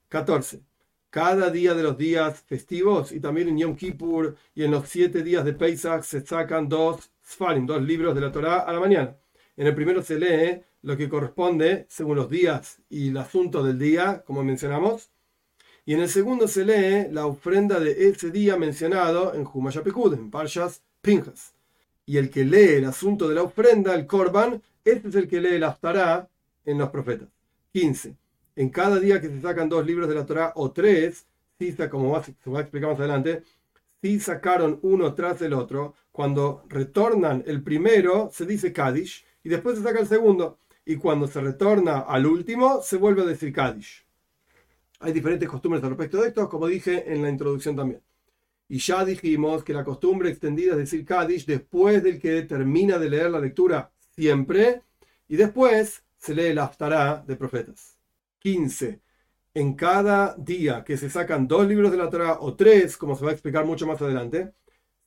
14 0.09 0.63
cada 1.11 1.49
día 1.49 1.73
de 1.73 1.83
los 1.83 1.97
días 1.97 2.43
festivos 2.43 3.11
y 3.11 3.21
también 3.21 3.49
en 3.49 3.57
Yom 3.57 3.75
Kippur 3.75 4.37
y 4.55 4.65
en 4.65 4.71
los 4.71 4.87
siete 4.87 5.23
días 5.23 5.47
de 5.47 5.55
Pesach 5.55 6.03
se 6.03 6.21
sacan 6.21 6.69
dos 6.69 7.11
Sfarim, 7.27 7.67
dos 7.67 7.83
libros 7.83 8.15
de 8.15 8.21
la 8.21 8.31
Torá 8.31 8.61
a 8.61 8.73
la 8.73 8.79
mañana. 8.79 9.17
En 9.57 9.67
el 9.67 9.75
primero 9.75 10.03
se 10.03 10.19
lee 10.19 10.63
lo 10.83 10.97
que 10.97 11.09
corresponde 11.09 11.87
según 11.89 12.17
los 12.17 12.31
días 12.31 12.81
y 12.89 13.09
el 13.09 13.17
asunto 13.17 13.65
del 13.65 13.79
día, 13.79 14.23
como 14.25 14.45
mencionamos. 14.45 15.11
Y 15.85 15.95
en 15.95 16.01
el 16.01 16.09
segundo 16.09 16.47
se 16.47 16.65
lee 16.65 17.13
la 17.13 17.27
ofrenda 17.27 17.81
de 17.81 18.09
ese 18.09 18.31
día 18.31 18.57
mencionado 18.57 19.35
en 19.35 19.47
Humashapekud, 19.47 20.15
en 20.15 20.31
Parshas 20.31 20.83
Pinjas. 21.01 21.55
Y 22.05 22.19
el 22.19 22.31
que 22.31 22.45
lee 22.45 22.75
el 22.75 22.85
asunto 22.85 23.29
de 23.29 23.35
la 23.35 23.43
ofrenda, 23.43 23.95
el 23.95 24.07
Korban, 24.07 24.63
este 24.85 25.09
es 25.09 25.15
el 25.17 25.27
que 25.27 25.41
lee 25.41 25.59
la 25.59 25.69
Aftará 25.69 26.29
en 26.65 26.79
los 26.79 26.91
profetas. 26.91 27.29
15. 27.73 28.17
En 28.55 28.71
cada 28.71 29.01
día 29.01 29.21
que 29.21 29.29
se 29.29 29.41
sacan 29.41 29.69
dos 29.69 29.85
libros 29.85 30.09
de 30.09 30.15
la 30.15 30.25
Torá 30.25 30.53
o 30.55 30.71
tres, 30.71 31.27
como 31.91 32.11
va 32.11 32.19
a 32.19 32.61
explicar 32.61 32.91
más 32.91 32.99
adelante, 33.01 33.43
si 34.01 34.21
sacaron 34.21 34.79
uno 34.83 35.15
tras 35.15 35.43
el 35.43 35.53
otro, 35.53 35.95
cuando 36.17 36.65
retornan 36.71 37.45
el 37.47 37.63
primero, 37.63 38.31
se 38.33 38.47
dice 38.47 38.73
Kadish, 38.73 39.27
y 39.45 39.51
después 39.51 39.77
se 39.77 39.83
saca 39.83 40.01
el 40.01 40.07
segundo. 40.07 40.61
Y 40.87 40.97
cuando 40.97 41.29
se 41.29 41.43
retorna 41.43 41.99
al 41.99 42.25
último, 42.25 42.81
se 42.81 42.97
vuelve 42.97 43.21
a 43.21 43.27
decir 43.27 43.53
Kadish. 43.53 44.07
Hay 45.01 45.13
diferentes 45.13 45.47
costumbres 45.47 45.85
al 45.85 45.91
respecto 45.91 46.23
de 46.23 46.29
esto, 46.29 46.49
como 46.49 46.69
dije 46.69 47.13
en 47.13 47.21
la 47.21 47.29
introducción 47.29 47.77
también. 47.77 48.01
Y 48.67 48.79
ya 48.79 49.05
dijimos 49.05 49.63
que 49.63 49.75
la 49.75 49.85
costumbre 49.85 50.31
extendida 50.31 50.73
es 50.73 50.79
decir 50.79 51.05
Kadish 51.05 51.45
después 51.45 52.03
del 52.03 52.19
que 52.19 52.41
termina 52.45 52.99
de 52.99 53.11
leer 53.11 53.31
la 53.31 53.39
lectura 53.39 53.93
siempre, 54.15 54.85
y 55.29 55.37
después 55.37 56.03
se 56.17 56.35
lee 56.35 56.47
el 56.47 56.59
Haftarah 56.59 57.25
de 57.27 57.37
profetas. 57.37 57.99
15. 58.39 59.03
En 59.53 59.75
cada 59.75 60.35
día 60.39 60.83
que 60.83 60.97
se 60.97 61.11
sacan 61.11 61.47
dos 61.47 61.69
libros 61.69 61.91
de 61.91 61.99
la 61.99 62.09
Torah 62.09 62.39
o 62.41 62.55
tres, 62.57 62.97
como 62.97 63.15
se 63.17 63.25
va 63.27 63.33
a 63.33 63.35
explicar 63.35 63.67
mucho 63.67 63.87
más 63.87 64.01
adelante, 64.01 64.55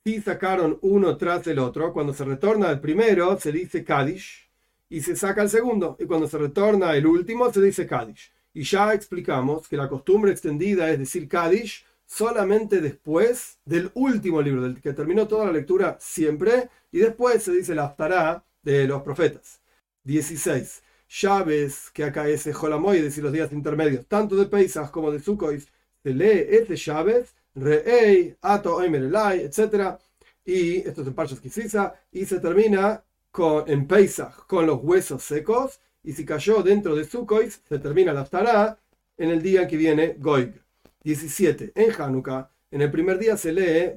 si 0.04 0.20
sacaron 0.20 0.78
uno 0.82 1.16
tras 1.16 1.46
el 1.46 1.58
otro, 1.58 1.92
cuando 1.92 2.14
se 2.14 2.24
retorna 2.24 2.70
el 2.70 2.80
primero 2.80 3.38
se 3.38 3.52
dice 3.52 3.84
Kadish 3.84 4.48
y 4.88 5.02
se 5.02 5.14
saca 5.14 5.42
el 5.42 5.50
segundo, 5.50 5.96
y 6.00 6.06
cuando 6.06 6.26
se 6.26 6.38
retorna 6.38 6.96
el 6.96 7.06
último 7.06 7.52
se 7.52 7.60
dice 7.60 7.86
Kadish. 7.86 8.32
Y 8.54 8.62
ya 8.62 8.92
explicamos 8.94 9.68
que 9.68 9.76
la 9.76 9.88
costumbre 9.88 10.32
extendida 10.32 10.90
es 10.90 10.98
decir 10.98 11.28
Kadish 11.28 11.84
solamente 12.06 12.80
después 12.80 13.58
del 13.64 13.90
último 13.94 14.42
libro, 14.42 14.62
del 14.62 14.80
que 14.80 14.92
terminó 14.94 15.28
toda 15.28 15.46
la 15.46 15.52
lectura 15.52 15.96
siempre, 16.00 16.68
y 16.90 16.98
después 16.98 17.42
se 17.42 17.52
dice 17.52 17.74
la 17.74 17.84
Haftarah 17.84 18.42
de 18.62 18.88
los 18.88 19.02
profetas. 19.02 19.60
16. 20.04 20.82
Llaves, 21.08 21.90
que 21.92 22.04
acá 22.04 22.28
es 22.28 22.48
Jolamoy, 22.52 22.98
es 22.98 23.04
decir, 23.04 23.22
los 23.22 23.32
días 23.32 23.52
intermedios, 23.52 24.06
tanto 24.06 24.34
de 24.34 24.46
Pesach 24.46 24.90
como 24.90 25.12
de 25.12 25.20
Sukkot, 25.20 25.60
se 26.02 26.14
lee 26.14 26.46
este 26.48 26.76
llaves, 26.76 27.34
Re'ei, 27.54 28.36
Ato, 28.42 28.76
Oimer, 28.76 29.04
etc. 29.34 29.98
Y 30.44 30.78
esto 30.78 31.02
es 31.02 31.08
en 31.08 31.14
Parshas 31.14 31.40
Kisisa, 31.40 31.94
y 32.12 32.24
se 32.26 32.40
termina 32.40 33.02
con, 33.30 33.68
en 33.68 33.86
Pesach 33.86 34.46
con 34.46 34.66
los 34.66 34.80
huesos 34.82 35.22
secos, 35.22 35.80
y 36.02 36.12
si 36.12 36.24
cayó 36.24 36.62
dentro 36.62 36.94
de 36.96 37.04
Sukkot, 37.04 37.50
se 37.68 37.78
termina 37.78 38.12
la 38.12 38.22
Haftarah 38.22 38.78
en 39.18 39.30
el 39.30 39.42
día 39.42 39.66
que 39.68 39.76
viene 39.76 40.16
Goig. 40.18 40.54
17. 41.02 41.72
En 41.74 41.92
Hanukkah, 41.98 42.50
en 42.70 42.82
el 42.82 42.90
primer 42.90 43.18
día 43.18 43.36
se 43.36 43.52
lee 43.52 43.92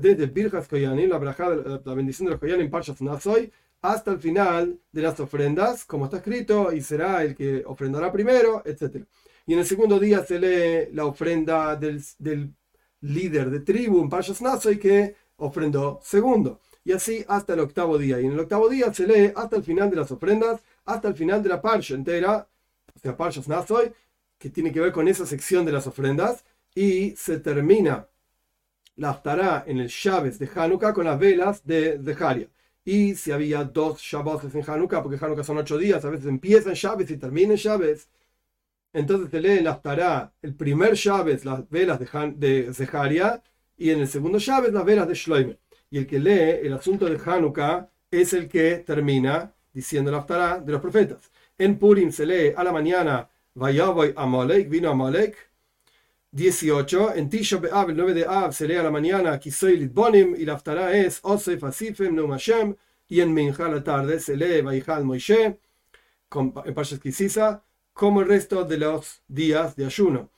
desde 0.00 0.26
Birjas 0.26 0.68
Koyanim, 0.68 1.10
la, 1.10 1.80
la 1.84 1.94
bendición 1.94 2.26
de 2.26 2.32
los 2.32 2.40
Koyanim, 2.40 2.70
Parshas 2.70 3.00
Nasoy, 3.00 3.52
hasta 3.82 4.10
el 4.12 4.18
final 4.18 4.78
de 4.90 5.02
las 5.02 5.20
ofrendas, 5.20 5.84
como 5.84 6.06
está 6.06 6.18
escrito, 6.18 6.72
y 6.72 6.80
será 6.80 7.22
el 7.22 7.34
que 7.34 7.62
ofrendará 7.66 8.10
primero, 8.10 8.62
etc. 8.64 9.04
Y 9.46 9.52
en 9.52 9.60
el 9.60 9.66
segundo 9.66 10.00
día 10.00 10.24
se 10.24 10.40
lee 10.40 10.88
la 10.92 11.04
ofrenda 11.04 11.76
del, 11.76 12.02
líder 13.00 13.50
de 13.50 13.60
tribu 13.60 14.00
en 14.00 14.08
Parshas 14.08 14.40
Nasoy 14.42 14.78
que 14.78 15.16
ofrendó 15.36 16.00
segundo. 16.02 16.60
Y 16.84 16.92
así 16.92 17.24
hasta 17.28 17.54
el 17.54 17.60
octavo 17.60 17.98
día. 17.98 18.20
Y 18.20 18.26
en 18.26 18.32
el 18.32 18.40
octavo 18.40 18.68
día 18.68 18.92
se 18.94 19.06
lee 19.06 19.32
hasta 19.34 19.56
el 19.56 19.64
final 19.64 19.90
de 19.90 19.96
las 19.96 20.10
ofrendas, 20.10 20.60
hasta 20.84 21.08
el 21.08 21.14
final 21.14 21.42
de 21.42 21.48
la 21.48 21.60
Parsha 21.60 21.94
entera, 21.94 22.48
o 22.94 22.98
sea, 22.98 23.16
Parshas 23.16 23.48
Nasoy, 23.48 23.92
que 24.38 24.50
tiene 24.50 24.72
que 24.72 24.80
ver 24.80 24.92
con 24.92 25.08
esa 25.08 25.26
sección 25.26 25.64
de 25.64 25.72
las 25.72 25.86
ofrendas, 25.86 26.44
y 26.74 27.16
se 27.16 27.40
termina 27.40 28.06
la 28.96 29.10
Aftará 29.10 29.64
en 29.66 29.78
el 29.78 29.88
Shabbat 29.88 30.34
de 30.34 30.48
Hanukkah 30.54 30.92
con 30.92 31.04
las 31.04 31.18
velas 31.18 31.66
de 31.66 32.00
Zeharia. 32.02 32.48
Y 32.84 33.14
si 33.14 33.32
había 33.32 33.64
dos 33.64 34.00
Shabbos 34.00 34.44
en 34.44 34.62
Hanukkah, 34.70 35.02
porque 35.02 35.22
Hanukkah 35.22 35.44
son 35.44 35.58
ocho 35.58 35.76
días, 35.76 36.04
a 36.04 36.10
veces 36.10 36.26
empieza 36.26 36.70
en 36.70 36.76
Shabbat 36.76 37.10
y 37.10 37.16
termina 37.16 37.52
en 37.52 37.58
Shabbat, 37.58 37.98
entonces 38.96 39.30
se 39.30 39.40
lee 39.40 39.58
en 39.58 39.68
Aftará 39.68 40.32
el 40.40 40.54
primer 40.54 40.94
Shabbat 40.94 41.44
las 41.44 41.68
velas 41.68 41.98
de, 42.00 42.32
de 42.36 42.72
Zeharia 42.72 43.42
y 43.76 43.90
en 43.90 44.00
el 44.00 44.08
segundo 44.08 44.38
Shabbat 44.38 44.72
las 44.72 44.84
velas 44.86 45.06
de 45.06 45.14
Shloime. 45.14 45.58
Y 45.90 45.98
el 45.98 46.06
que 46.06 46.18
lee 46.18 46.66
el 46.66 46.72
asunto 46.72 47.04
de 47.04 47.20
Hanukkah 47.22 47.90
es 48.10 48.32
el 48.32 48.48
que 48.48 48.76
termina 48.78 49.52
diciendo 49.72 50.10
la 50.10 50.18
Aftará 50.18 50.60
de 50.60 50.72
los 50.72 50.80
profetas. 50.80 51.30
En 51.58 51.78
Purim 51.78 52.10
se 52.10 52.24
lee 52.24 52.52
a 52.56 52.64
la 52.64 52.72
mañana 52.72 53.28
Vayaboy 53.54 54.14
Amalek, 54.16 54.68
vino 54.68 54.90
Amalek. 54.90 55.36
18. 56.32 57.14
En 57.16 57.30
Tisha 57.30 57.58
B'Av, 57.58 57.90
el 57.90 57.96
9 57.96 58.14
de 58.14 58.24
Av, 58.26 58.52
se 58.52 58.66
lee 58.66 58.76
a 58.76 58.82
la 58.82 58.90
mañana 58.90 59.38
Kisoy 59.38 59.86
Bonim 59.88 60.34
y 60.36 60.44
la 60.44 60.54
Aftará 60.54 60.96
es 60.96 61.20
Osef 61.22 61.62
Asifem 61.64 62.14
Neum 62.14 62.30
Hashem. 62.30 62.74
Y 63.08 63.20
en 63.20 63.32
Minja 63.32 63.66
a 63.66 63.68
la 63.68 63.84
tarde 63.84 64.20
se 64.20 64.36
lee 64.36 64.62
Vaihal 64.62 65.04
Moishe, 65.04 65.58
en 66.34 66.74
Parshas 66.74 66.98
Kisisa, 66.98 67.62
como 67.96 68.20
el 68.20 68.28
resto 68.28 68.62
de 68.64 68.76
los 68.76 69.22
días 69.26 69.74
de 69.74 69.86
ayuno. 69.86 70.28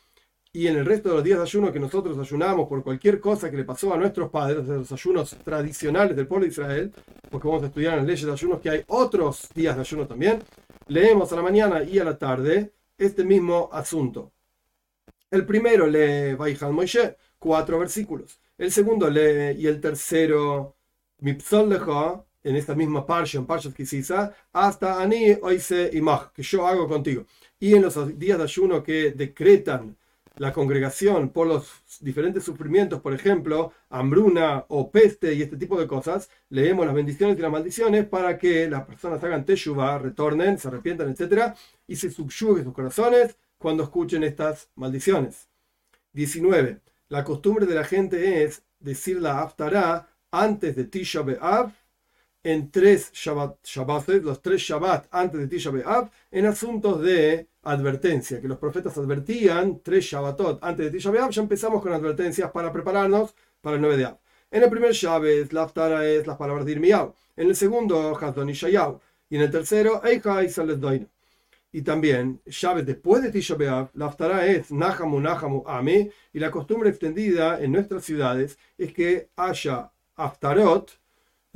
Y 0.53 0.69
en 0.69 0.77
el 0.77 0.87
resto 0.87 1.09
de 1.09 1.17
los 1.17 1.25
días 1.25 1.39
de 1.39 1.43
ayuno 1.43 1.73
que 1.73 1.81
nosotros 1.81 2.17
ayunamos 2.17 2.69
por 2.69 2.85
cualquier 2.85 3.19
cosa 3.19 3.51
que 3.51 3.57
le 3.57 3.65
pasó 3.65 3.93
a 3.93 3.97
nuestros 3.97 4.31
padres, 4.31 4.69
de 4.69 4.77
los 4.77 4.93
ayunos 4.93 5.37
tradicionales 5.45 6.17
del 6.17 6.29
pueblo 6.29 6.45
de 6.45 6.53
Israel, 6.53 6.95
porque 7.29 7.49
vamos 7.49 7.65
a 7.65 7.67
estudiar 7.67 7.95
en 7.95 7.99
las 7.99 8.07
leyes 8.07 8.27
de 8.27 8.33
ayunos 8.33 8.61
que 8.61 8.71
hay 8.71 8.85
otros 8.87 9.49
días 9.57 9.75
de 9.75 9.81
ayuno 9.81 10.07
también, 10.07 10.41
leemos 10.87 11.33
a 11.33 11.37
la 11.37 11.43
mañana 11.43 11.83
y 11.83 11.99
a 11.99 12.05
la 12.05 12.17
tarde 12.17 12.73
este 12.97 13.25
mismo 13.25 13.69
asunto. 13.73 14.31
El 15.29 15.45
primero 15.45 15.89
lee 15.89 16.35
Vaihal 16.35 16.73
Moshe, 16.73 17.17
cuatro 17.41 17.81
versículos. 17.81 18.41
El 18.57 18.71
segundo 18.71 19.11
lee 19.11 19.61
y 19.61 19.67
el 19.67 19.81
tercero 19.81 20.77
Mipsol 21.19 21.73
en 22.45 22.57
esta 22.57 22.75
misma 22.75 23.05
parsha, 23.05 23.39
en 23.39 23.73
Kisisa, 23.73 24.33
hasta 24.53 25.03
Ani 25.03 25.37
Oise 25.43 25.91
Imach, 25.93 26.33
que 26.33 26.43
yo 26.43 26.67
hago 26.67 26.89
contigo. 26.89 27.27
Y 27.61 27.75
en 27.75 27.83
los 27.83 28.19
días 28.19 28.39
de 28.39 28.45
ayuno 28.45 28.83
que 28.83 29.13
decretan 29.13 29.97
la 30.37 30.53
congregación 30.53 31.31
por 31.31 31.47
los 31.47 31.69
diferentes 32.01 32.45
sufrimientos, 32.45 33.01
por 33.01 33.13
ejemplo, 33.13 33.73
hambruna 33.91 34.65
o 34.69 34.91
peste 34.91 35.35
y 35.35 35.43
este 35.43 35.57
tipo 35.57 35.79
de 35.79 35.87
cosas, 35.87 36.31
leemos 36.49 36.87
las 36.87 36.95
bendiciones 36.95 37.37
y 37.39 37.43
las 37.43 37.51
maldiciones 37.51 38.07
para 38.07 38.39
que 38.39 38.71
las 38.71 38.85
personas 38.85 39.23
hagan 39.25 39.45
teshuva, 39.45 39.99
retornen, 39.99 40.59
se 40.59 40.69
arrepientan, 40.69 41.09
etc. 41.11 41.55
y 41.87 41.97
se 41.97 42.11
subyuguen 42.11 42.65
sus 42.65 42.73
corazones 42.73 43.37
cuando 43.59 43.83
escuchen 43.83 44.23
estas 44.23 44.71
maldiciones. 44.77 45.49
19. 46.13 46.81
La 47.09 47.25
costumbre 47.25 47.67
de 47.67 47.75
la 47.75 47.85
gente 47.85 48.45
es 48.45 48.63
decir 48.79 49.21
la 49.21 49.41
Haftarah 49.41 50.09
antes 50.31 50.77
de 50.77 50.85
Tisha 50.85 51.23
B'Av 51.23 51.73
en 52.43 52.71
tres 52.71 53.11
Shabbat, 53.13 53.57
los 54.23 54.43
tres 54.43 54.63
Shabbat 54.63 55.09
antes 55.11 55.41
de 55.41 55.49
Tisha 55.49 55.71
B'Av, 55.71 56.11
en 56.31 56.47
asuntos 56.47 57.03
de 57.03 57.49
advertencia, 57.63 58.41
que 58.41 58.49
los 58.49 58.59
profetas 58.59 58.97
advertían 58.97 59.81
tres 59.83 60.05
Shabbatot 60.05 60.59
antes 60.63 60.87
de 60.87 60.93
Tisha 60.93 61.11
B'Av, 61.11 61.31
ya 61.31 61.43
empezamos 61.43 61.83
con 61.83 61.93
advertencias 61.93 62.51
para 62.51 62.73
prepararnos 62.73 63.35
para 63.61 63.77
el 63.77 63.83
9 63.83 63.97
de 63.97 64.05
Av. 64.07 64.19
En 64.51 64.63
el 64.63 64.71
primer 64.71 64.93
Shabbat, 64.93 65.53
la 65.53 65.65
Aftara 65.65 66.07
es 66.07 66.27
las 66.27 66.39
palabras 66.39 66.65
de 66.65 66.73
Irmiyahu. 66.73 67.13
En 67.37 67.49
el 67.49 67.57
segundo, 67.57 68.17
Hazon 68.19 68.49
y 68.49 68.55
Shayahu. 68.55 68.99
Y 69.29 69.37
en 69.37 69.43
el 69.43 69.51
tercero, 69.51 70.03
Eicha 70.05 70.43
y. 70.43 71.07
Y 71.71 71.83
también, 71.83 72.41
Shabbat 72.47 72.85
después 72.85 73.23
de 73.23 73.31
Tisha 73.31 73.57
B'Av, 73.57 73.91
la 73.93 74.07
Aftara 74.07 74.47
es 74.47 74.73
Nahamu 74.73 75.21
Nahamu 75.21 75.65
Ame. 75.67 76.11
Y 76.33 76.39
la 76.39 76.51
costumbre 76.51 76.89
extendida 76.89 77.61
en 77.61 77.73
nuestras 77.73 78.05
ciudades 78.05 78.59
es 78.79 78.95
que 78.95 79.29
haya 79.37 79.91
Aftarot, 80.17 80.98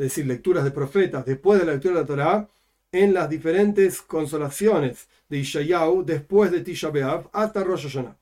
es 0.03 0.09
decir, 0.09 0.27
lecturas 0.27 0.65
de 0.65 0.73
profetas 0.73 1.25
después 1.25 1.61
de 1.61 1.67
la 1.67 1.73
lectura 1.75 1.95
de 1.95 2.01
la 2.01 2.07
Torah, 2.07 2.49
en 2.91 3.15
las 3.15 3.31
diferentes 3.31 4.03
consolaciones 4.03 5.07
de 5.29 5.39
Ishayahu 5.39 6.05
después 6.05 6.51
de 6.51 6.61
Tisha 6.61 6.91
B'Av 6.91 7.31
hasta 7.33 7.63
Rosh 7.63 7.85
Hashanah. 7.85 8.17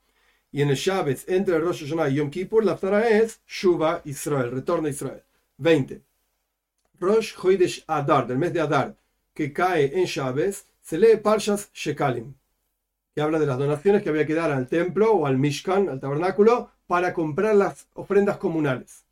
Y 0.51 0.61
en 0.61 0.69
el 0.69 0.75
Shabbat, 0.75 1.27
entre 1.27 1.57
Rosh 1.57 1.83
Hashanah 1.83 2.09
y 2.09 2.15
Yom 2.15 2.29
Kippur, 2.29 2.63
la 2.63 2.77
Torah 2.77 3.09
es 3.09 3.39
Shuba 3.47 4.01
Israel, 4.05 4.51
retorno 4.51 4.87
a 4.87 4.91
Israel. 4.91 5.23
20. 5.57 6.01
Rosh 6.99 7.35
Chodesh 7.35 7.83
Adar, 7.87 8.27
del 8.27 8.37
mes 8.37 8.53
de 8.53 8.61
Adar, 8.61 8.95
que 9.33 9.51
cae 9.51 9.99
en 9.99 10.05
Shabbat, 10.05 10.53
se 10.83 10.99
lee 10.99 11.17
Parshas 11.17 11.71
Shekalim, 11.73 12.35
que 13.15 13.21
habla 13.21 13.39
de 13.39 13.47
las 13.47 13.57
donaciones 13.57 14.03
que 14.03 14.09
había 14.09 14.27
que 14.27 14.35
dar 14.35 14.51
al 14.51 14.67
templo 14.67 15.11
o 15.13 15.25
al 15.25 15.39
Mishkan, 15.39 15.89
al 15.89 15.99
tabernáculo, 15.99 16.69
para 16.85 17.11
comprar 17.11 17.55
las 17.55 17.87
ofrendas 17.95 18.37
comunales. 18.37 19.03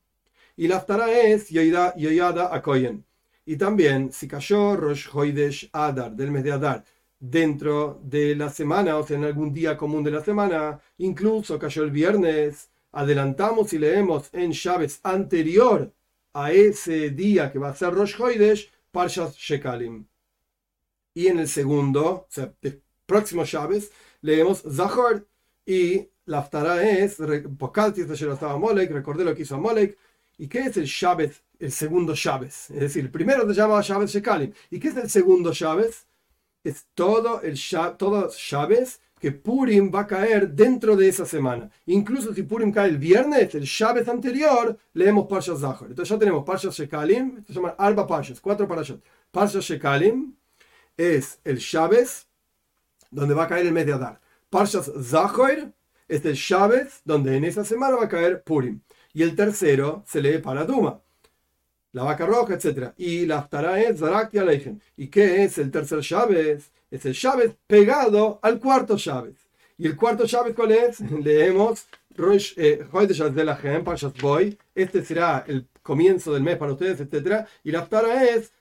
Y 0.60 0.68
la 0.68 0.76
Aftara 0.76 1.18
es 1.18 1.48
Yoyada 1.48 2.54
Akoyen. 2.54 3.06
Y 3.46 3.56
también, 3.56 4.12
si 4.12 4.28
cayó 4.28 4.76
Rosh 4.76 5.08
Hoidesh 5.14 5.70
Adar, 5.72 6.12
del 6.12 6.32
mes 6.32 6.44
de 6.44 6.52
Adar, 6.52 6.84
dentro 7.18 8.02
de 8.04 8.36
la 8.36 8.50
semana, 8.50 8.98
o 8.98 9.08
sea, 9.08 9.16
en 9.16 9.24
algún 9.24 9.54
día 9.54 9.78
común 9.78 10.04
de 10.04 10.12
la 10.12 10.22
semana, 10.22 10.78
incluso 10.98 11.58
cayó 11.58 11.84
el 11.84 11.92
viernes, 11.92 12.70
adelantamos 12.92 13.72
y 13.72 13.78
leemos 13.78 14.28
en 14.34 14.52
Shabbat 14.52 14.92
anterior 15.04 15.94
a 16.34 16.52
ese 16.52 17.12
día 17.12 17.54
que 17.54 17.58
va 17.58 17.70
a 17.70 17.76
ser 17.76 17.94
Rosh 17.94 18.22
Hoidesh, 18.22 18.70
Parshas 18.92 19.38
Shekalim. 19.38 20.06
Y 21.14 21.28
en 21.28 21.40
el 21.40 21.48
segundo, 21.48 22.06
o 22.06 22.28
sea, 22.28 22.54
próximo 23.06 23.46
Shabbat, 23.46 23.84
leemos 24.20 24.64
Zahor 24.70 25.26
y 25.66 26.10
la 26.26 26.40
Aftara 26.40 26.84
es, 26.84 27.18
recordé 27.18 29.24
lo 29.24 29.34
que 29.34 29.44
hizo 29.44 29.58
Molek, 29.58 29.98
¿Y 30.40 30.48
qué 30.48 30.60
es 30.62 30.78
el 30.78 30.86
Shabbat, 30.86 31.34
el 31.60 31.72
segundo 31.72 32.16
Shabbat? 32.16 32.48
Es 32.48 32.70
decir, 32.70 33.04
el 33.04 33.12
primero 33.12 33.48
se 33.48 33.54
llama 33.54 33.82
Shabbat 33.82 34.08
Shekalim. 34.08 34.54
¿Y 34.72 34.80
qué 34.80 34.88
es 34.88 34.96
el 34.96 35.10
segundo 35.10 35.52
Shabbat? 35.54 35.92
Es 36.64 36.88
todo 36.96 37.42
el 37.42 37.60
todo 37.98 38.30
Shabbat 38.32 38.88
que 39.20 39.34
Purim 39.34 39.92
va 39.94 40.02
a 40.02 40.08
caer 40.08 40.50
dentro 40.50 40.96
de 40.96 41.10
esa 41.10 41.26
semana. 41.26 41.70
Incluso 41.88 42.34
si 42.34 42.44
Purim 42.44 42.72
cae 42.72 42.90
el 42.90 42.98
viernes, 42.98 43.54
el 43.54 43.66
Shabbat 43.66 44.08
anterior, 44.08 44.78
leemos 44.94 45.28
Parshas 45.28 45.60
Zahor. 45.60 45.90
Entonces 45.90 46.10
ya 46.10 46.18
tenemos 46.18 46.46
Parshas 46.46 46.74
Shekalim, 46.74 47.44
se 47.46 47.54
llaman 47.54 47.76
Arba 47.78 48.08
Parshas, 48.08 48.40
cuatro. 48.40 48.66
Parshas 49.32 49.64
Shekalim 49.66 50.34
es 50.96 51.40
el 51.44 51.58
Shabbat 51.58 52.08
donde 53.12 53.34
va 53.34 53.44
a 53.44 53.48
caer 53.48 53.66
el 53.66 53.74
mes 53.74 53.86
de 53.86 53.94
Adar. 53.94 54.22
Zahor 55.04 55.74
es 56.08 56.26
el 56.26 56.36
Shabbat, 56.36 56.88
donde 57.04 57.36
en 57.36 57.44
esa 57.44 57.66
semana 57.66 57.98
va 57.98 58.06
a 58.06 58.10
caer 58.10 58.42
Purim. 58.42 58.80
Y 59.14 59.24
el 59.24 59.36
tercero 59.36 60.04
se 60.06 60.22
lee 60.22 60.38
para 60.38 60.66
Duma, 60.66 61.02
la 61.94 62.04
vaca 62.04 62.26
roja, 62.26 62.54
etc. 62.54 62.94
Y 62.98 63.26
la 63.26 63.40
Aftara 63.40 63.82
es 63.82 64.00
Zarak 64.00 64.34
y 64.34 65.04
¿Y 65.04 65.08
qué 65.08 65.44
es 65.44 65.58
el 65.58 65.72
tercer 65.72 66.02
Shabbat? 66.02 66.62
Es 66.92 67.06
el 67.06 67.14
Shabbat 67.14 67.56
pegado 67.68 68.40
al 68.42 68.60
cuarto 68.60 68.98
Shabbat. 68.98 69.34
¿Y 69.78 69.88
el 69.88 69.96
cuarto 69.96 70.26
Shabbat 70.26 70.54
cuál 70.54 70.72
es? 70.72 71.00
Leemos 71.24 71.88
eh, 72.58 72.86
Boy. 74.22 74.58
Este 74.76 75.06
será 75.06 75.46
el 75.48 75.68
comienzo 75.82 76.34
del 76.34 76.44
mes 76.44 76.58
para 76.58 76.74
ustedes, 76.74 77.00
etc. 77.00 77.48
Y 77.64 77.72
la 77.72 77.80
Aftara 77.80 78.26
es 78.26 78.52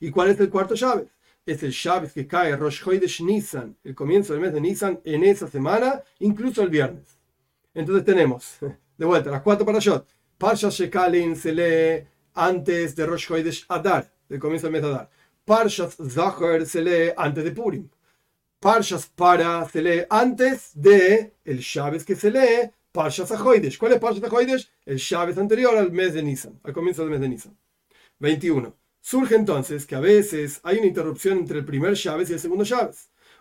¿Y 0.00 0.10
cuál 0.10 0.30
es 0.30 0.40
el 0.40 0.50
cuarto 0.50 0.74
Shabbat? 0.74 1.06
Es 1.46 1.62
el 1.62 1.70
Shabbat 1.70 2.12
que 2.12 2.26
cae 2.26 2.56
Rosh 2.56 2.82
Chodesh 2.82 3.22
Nisan, 3.22 3.76
el 3.84 3.94
comienzo 3.94 4.32
del 4.32 4.42
mes 4.42 4.52
de 4.52 4.60
Nisan, 4.60 5.00
en 5.04 5.24
esa 5.24 5.46
semana, 5.46 6.02
incluso 6.18 6.62
el 6.62 6.70
viernes. 6.70 7.19
Entonces 7.74 8.04
tenemos, 8.04 8.58
de 8.96 9.06
vuelta, 9.06 9.30
las 9.30 9.42
cuatro 9.42 9.64
parashot. 9.64 10.06
Parsha 10.38 10.70
Shekalin 10.70 11.36
se 11.36 11.52
lee 11.52 12.08
antes 12.34 12.96
de 12.96 13.06
Rosh 13.06 13.26
Chodesh 13.26 13.66
Adar, 13.68 14.10
del 14.28 14.38
comienzo 14.40 14.66
del 14.66 14.72
mes 14.72 14.82
de 14.82 14.88
Adar. 14.88 15.10
Parshas 15.44 15.96
Zahar 15.96 16.64
se 16.64 16.80
lee 16.80 17.12
antes 17.16 17.42
de 17.44 17.50
Purim. 17.50 17.88
Parshas 18.60 19.06
Para 19.06 19.68
se 19.68 19.82
lee 19.82 20.04
antes 20.08 20.70
de 20.74 21.34
el 21.44 21.58
Shabbat 21.58 22.02
que 22.02 22.14
se 22.14 22.30
lee 22.30 22.70
Parshas 22.92 23.32
Ahoidesh. 23.32 23.76
¿Cuál 23.78 23.92
es 23.92 23.98
Parshas 23.98 24.22
Ahoidesh? 24.22 24.70
El 24.86 24.98
Shabbat 24.98 25.38
anterior 25.38 25.76
al 25.76 25.90
mes 25.92 26.14
de 26.14 26.22
Nisan, 26.22 26.60
al 26.62 26.72
comienzo 26.72 27.02
del 27.02 27.10
mes 27.10 27.20
de 27.20 27.28
Nisan. 27.28 27.58
21. 28.20 28.76
Surge 29.00 29.34
entonces 29.34 29.86
que 29.86 29.94
a 29.94 30.00
veces 30.00 30.60
hay 30.62 30.78
una 30.78 30.86
interrupción 30.86 31.38
entre 31.38 31.58
el 31.58 31.64
primer 31.64 31.94
Shabbat 31.94 32.30
y 32.30 32.34
el 32.34 32.40
segundo 32.40 32.64
Shabbat, 32.64 32.94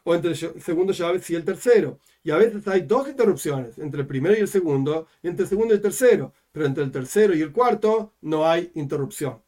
o 0.09 0.15
entre 0.15 0.31
el 0.31 0.37
segundo 0.59 0.91
Shabbat 0.91 1.29
y 1.29 1.35
el 1.35 1.45
tercero. 1.45 1.99
Y 2.23 2.31
a 2.31 2.37
veces 2.37 2.67
hay 2.67 2.81
dos 2.81 3.07
interrupciones, 3.07 3.77
entre 3.77 4.01
el 4.01 4.07
primero 4.07 4.35
y 4.35 4.39
el 4.39 4.47
segundo, 4.47 5.05
y 5.21 5.27
entre 5.27 5.43
el 5.43 5.49
segundo 5.49 5.71
y 5.71 5.77
el 5.77 5.83
tercero, 5.83 6.33
pero 6.51 6.65
entre 6.65 6.83
el 6.83 6.91
tercero 6.91 7.35
y 7.35 7.43
el 7.43 7.51
cuarto 7.51 8.13
no 8.21 8.47
hay 8.47 8.71
interrupción. 8.73 9.39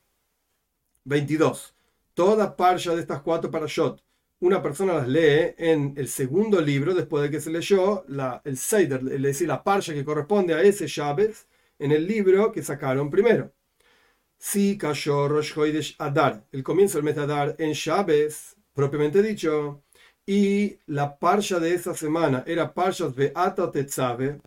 22. 1.06 1.74
Toda 2.14 2.56
parsha 2.56 2.94
de 2.94 3.02
estas 3.02 3.24
cuatro 3.24 3.50
parashot, 3.50 4.04
una 4.40 4.62
persona 4.62 4.94
las 4.94 5.08
lee 5.08 5.56
en 5.58 5.96
el 5.98 6.08
segundo 6.08 6.62
libro 6.62 6.94
después 6.94 7.24
de 7.24 7.32
que 7.32 7.42
se 7.42 7.50
leyó 7.50 8.04
la, 8.08 8.40
el 8.46 8.56
Seider, 8.56 9.02
es 9.12 9.22
decir, 9.22 9.48
la 9.48 9.64
parsha 9.64 9.96
que 9.96 10.06
corresponde 10.06 10.54
a 10.54 10.62
ese 10.62 10.86
Shabbat, 10.86 11.32
en 11.80 11.92
el 11.92 12.06
libro 12.06 12.52
que 12.52 12.62
sacaron 12.62 13.10
primero 13.10 13.52
si 14.38 14.78
cayó 14.78 15.28
Rosh 15.28 15.58
Hoidesh 15.58 15.96
Adar, 16.00 16.46
el 16.52 16.64
comienzo 16.64 16.98
del 16.98 17.06
mes 17.06 17.16
de 17.16 17.22
Adar 17.22 17.56
en 17.60 17.74
Shabes, 17.74 18.56
propiamente 18.74 19.22
dicho, 19.22 19.84
y 20.26 20.78
la 20.88 21.18
parsha 21.18 21.60
de 21.60 21.74
esa 21.74 21.94
semana 21.94 22.44
era 22.46 22.74
Parshas 22.74 23.16
Beata 23.16 23.72
Tetzave, 23.72 24.40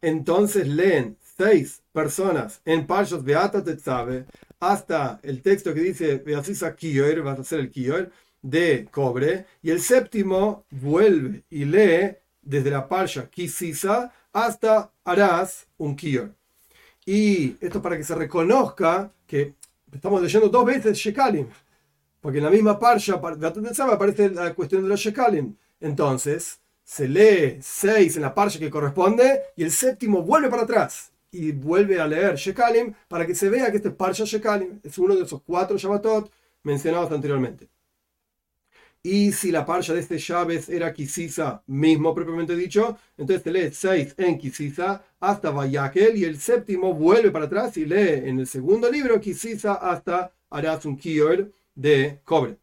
entonces 0.00 0.66
leen 0.66 1.16
seis 1.36 1.82
personas 1.92 2.60
en 2.64 2.86
Parshas 2.86 3.22
Beata 3.22 3.62
Tetzave 3.62 4.26
hasta 4.58 5.20
el 5.22 5.42
texto 5.42 5.72
que 5.72 5.80
dice 5.80 6.16
Beasisa 6.16 6.74
Kiyoer, 6.74 7.22
vas 7.22 7.38
a 7.38 7.42
hacer 7.42 7.60
el 7.60 7.70
Kiyoer, 7.70 8.10
de 8.42 8.88
cobre, 8.90 9.46
y 9.62 9.70
el 9.70 9.80
séptimo 9.80 10.64
vuelve 10.70 11.44
y 11.50 11.64
lee 11.64 12.16
desde 12.42 12.70
la 12.70 12.88
Parsha 12.88 13.28
Kisisa 13.28 14.12
hasta 14.32 14.92
Arás 15.04 15.66
un 15.78 15.96
Kiyoer. 15.96 16.32
Y 17.04 17.56
esto 17.60 17.80
para 17.80 17.96
que 17.96 18.04
se 18.04 18.14
reconozca 18.14 19.10
que 19.26 19.54
estamos 19.92 20.22
leyendo 20.22 20.48
dos 20.48 20.64
veces 20.64 20.96
Shekalim, 20.96 21.48
porque 22.20 22.38
en 22.38 22.44
la 22.44 22.50
misma 22.50 22.78
parsha 22.78 23.14
aparece 23.14 24.30
la 24.30 24.54
cuestión 24.54 24.82
de 24.82 24.88
los 24.88 25.00
Shekalim. 25.00 25.56
Entonces, 25.80 26.60
se 26.84 27.08
lee 27.08 27.58
seis 27.60 28.16
en 28.16 28.22
la 28.22 28.34
parsha 28.34 28.58
que 28.58 28.70
corresponde 28.70 29.40
y 29.56 29.62
el 29.62 29.70
séptimo 29.70 30.22
vuelve 30.22 30.50
para 30.50 30.62
atrás 30.62 31.12
y 31.32 31.52
vuelve 31.52 32.00
a 32.00 32.06
leer 32.06 32.36
Shekalim 32.36 32.92
para 33.08 33.26
que 33.26 33.34
se 33.34 33.48
vea 33.48 33.70
que 33.70 33.78
este 33.78 33.90
parsha 33.90 34.24
Shekalim 34.24 34.80
es 34.82 34.98
uno 34.98 35.14
de 35.14 35.24
esos 35.24 35.42
cuatro 35.42 35.78
Shabbatot 35.78 36.30
mencionados 36.62 37.10
anteriormente. 37.12 37.68
Y 39.02 39.32
si 39.32 39.50
la 39.50 39.64
parsha 39.64 39.94
de 39.94 40.00
este 40.00 40.18
Shabbat 40.18 40.68
era 40.68 40.92
Kisisa 40.92 41.62
mismo 41.68 42.14
propiamente 42.14 42.54
dicho, 42.54 42.98
entonces 43.16 43.42
te 43.42 43.50
lee 43.50 43.70
6 43.72 44.14
en 44.18 44.36
Kisisa 44.36 45.02
hasta 45.18 45.50
Vayakel 45.50 46.18
y 46.18 46.24
el 46.24 46.38
séptimo 46.38 46.92
vuelve 46.92 47.30
para 47.30 47.46
atrás 47.46 47.78
y 47.78 47.86
lee 47.86 48.28
en 48.28 48.40
el 48.40 48.46
segundo 48.46 48.90
libro 48.90 49.18
Kisisa 49.18 49.74
hasta 49.74 50.32
harás 50.50 50.84
un 50.84 50.98
Kior 50.98 51.50
de 51.80 52.20
cobre. 52.24 52.58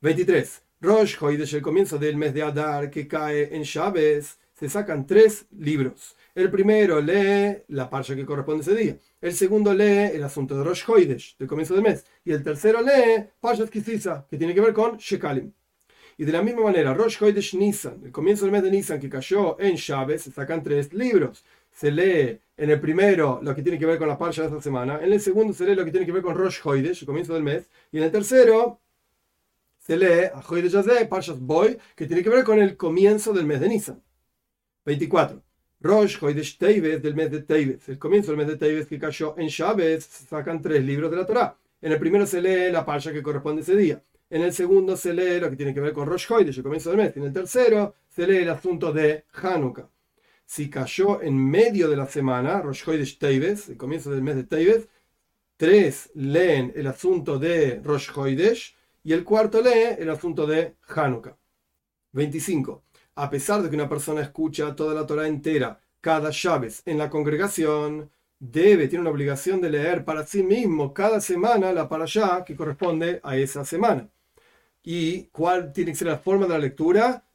23. 0.00 0.62
Rosh 0.80 1.18
desde 1.36 1.58
el 1.58 1.62
comienzo 1.62 1.98
del 1.98 2.16
mes 2.16 2.32
de 2.32 2.42
Adar 2.42 2.90
que 2.90 3.06
cae 3.06 3.54
en 3.54 3.62
Shabbat, 3.62 4.24
se 4.54 4.68
sacan 4.70 5.06
tres 5.06 5.46
libros. 5.58 6.16
El 6.34 6.50
primero 6.50 7.00
lee 7.00 7.64
la 7.68 7.90
parsha 7.90 8.16
que 8.16 8.24
corresponde 8.24 8.62
ese 8.62 8.74
día. 8.74 8.98
El 9.20 9.34
segundo 9.34 9.74
lee 9.74 10.10
el 10.14 10.24
asunto 10.24 10.56
de 10.56 10.64
Rosh 10.64 10.84
Hoidesh, 10.88 11.36
del 11.38 11.48
comienzo 11.48 11.74
del 11.74 11.82
mes. 11.82 12.04
Y 12.24 12.32
el 12.32 12.42
tercero 12.42 12.80
lee 12.80 13.26
Parshat 13.40 13.68
Kisisa, 13.68 14.26
que 14.28 14.38
tiene 14.38 14.54
que 14.54 14.60
ver 14.62 14.72
con 14.72 14.96
Shekalim. 14.96 15.52
Y 16.16 16.24
de 16.24 16.32
la 16.32 16.42
misma 16.42 16.62
manera, 16.62 16.94
Rosh 16.94 17.22
Hoidesh 17.22 17.54
Nisan, 17.56 18.00
el 18.04 18.12
comienzo 18.12 18.46
del 18.46 18.52
mes 18.52 18.62
de 18.62 18.70
Nisan 18.70 18.98
que 18.98 19.10
cayó 19.10 19.60
en 19.60 19.74
Shabbat, 19.74 20.18
se 20.18 20.30
sacan 20.30 20.62
tres 20.62 20.94
libros. 20.94 21.44
Se 21.76 21.90
lee 21.90 22.40
en 22.56 22.70
el 22.70 22.80
primero 22.80 23.38
lo 23.42 23.54
que 23.54 23.62
tiene 23.62 23.78
que 23.78 23.84
ver 23.84 23.98
con 23.98 24.08
la 24.08 24.16
parsha 24.16 24.40
de 24.40 24.48
esta 24.48 24.62
semana, 24.62 24.98
en 25.02 25.12
el 25.12 25.20
segundo 25.20 25.52
se 25.52 25.66
lee 25.66 25.74
lo 25.74 25.84
que 25.84 25.90
tiene 25.90 26.06
que 26.06 26.12
ver 26.12 26.22
con 26.22 26.34
Rosh 26.34 26.60
Hoidesh, 26.64 27.02
el 27.02 27.06
comienzo 27.06 27.34
del 27.34 27.42
mes, 27.42 27.70
y 27.92 27.98
en 27.98 28.04
el 28.04 28.10
tercero 28.10 28.80
se 29.76 29.98
lee 29.98 30.30
a 30.32 30.40
Hoidesh 30.40 30.74
Azeh, 30.74 31.04
Parshas 31.04 31.38
Boy, 31.38 31.76
que 31.94 32.06
tiene 32.06 32.22
que 32.22 32.30
ver 32.30 32.44
con 32.44 32.58
el 32.60 32.78
comienzo 32.78 33.34
del 33.34 33.44
mes 33.44 33.60
de 33.60 33.68
Nisan. 33.68 34.02
24. 34.86 35.42
Rosh 35.80 36.16
Hoidesh 36.18 36.56
Teves 36.56 37.02
del 37.02 37.14
mes 37.14 37.30
de 37.30 37.42
Teves, 37.42 37.86
el 37.90 37.98
comienzo 37.98 38.30
del 38.30 38.38
mes 38.38 38.46
de 38.46 38.56
Teves 38.56 38.86
que 38.86 38.98
cayó 38.98 39.34
en 39.36 39.48
Shabbat, 39.48 40.00
sacan 40.00 40.62
tres 40.62 40.82
libros 40.82 41.10
de 41.10 41.18
la 41.18 41.26
Torah. 41.26 41.58
En 41.82 41.92
el 41.92 41.98
primero 41.98 42.26
se 42.26 42.40
lee 42.40 42.72
la 42.72 42.86
parsha 42.86 43.12
que 43.12 43.22
corresponde 43.22 43.60
ese 43.60 43.76
día. 43.76 44.02
En 44.30 44.40
el 44.40 44.54
segundo 44.54 44.96
se 44.96 45.12
lee 45.12 45.40
lo 45.40 45.50
que 45.50 45.56
tiene 45.56 45.74
que 45.74 45.80
ver 45.80 45.92
con 45.92 46.08
Rosh 46.08 46.32
Hoidesh, 46.32 46.56
el 46.56 46.62
comienzo 46.62 46.88
del 46.88 47.00
mes. 47.00 47.16
En 47.18 47.24
el 47.24 47.34
tercero 47.34 47.96
se 48.08 48.26
lee 48.26 48.38
el 48.38 48.48
asunto 48.48 48.94
de 48.94 49.24
Hanukkah. 49.34 49.90
Si 50.46 50.70
cayó 50.70 51.20
en 51.20 51.36
medio 51.36 51.88
de 51.88 51.96
la 51.96 52.06
semana, 52.06 52.62
Rosh 52.62 52.88
Hoidesh 52.88 53.18
Teves, 53.18 53.68
el 53.68 53.76
comienzo 53.76 54.10
del 54.12 54.22
mes 54.22 54.36
de 54.36 54.44
Teves, 54.44 54.88
tres 55.56 56.10
leen 56.14 56.72
el 56.76 56.86
asunto 56.86 57.38
de 57.38 57.80
Rosh 57.82 58.10
Hoidesh 58.14 58.76
y 59.02 59.12
el 59.12 59.24
cuarto 59.24 59.60
lee 59.60 59.96
el 59.98 60.08
asunto 60.08 60.46
de 60.46 60.76
Hanukkah. 60.88 61.36
25. 62.12 62.84
A 63.16 63.28
pesar 63.28 63.62
de 63.62 63.68
que 63.68 63.76
una 63.76 63.88
persona 63.88 64.22
escucha 64.22 64.74
toda 64.76 64.94
la 64.94 65.06
Torah 65.06 65.26
entera, 65.26 65.80
cada 66.00 66.30
Shabbat 66.32 66.86
en 66.86 66.98
la 66.98 67.10
congregación, 67.10 68.10
debe, 68.38 68.88
tiene 68.88 69.02
una 69.02 69.10
obligación 69.10 69.60
de 69.60 69.70
leer 69.70 70.04
para 70.04 70.26
sí 70.26 70.42
mismo 70.42 70.94
cada 70.94 71.20
semana 71.20 71.72
la 71.72 71.88
parashá 71.88 72.44
que 72.44 72.54
corresponde 72.54 73.20
a 73.22 73.36
esa 73.36 73.64
semana. 73.64 74.08
¿Y 74.84 75.24
cuál 75.24 75.72
tiene 75.72 75.92
que 75.92 75.98
ser 75.98 76.08
la 76.08 76.18
forma 76.18 76.46
de 76.46 76.52
la 76.52 76.58
lectura? 76.58 77.25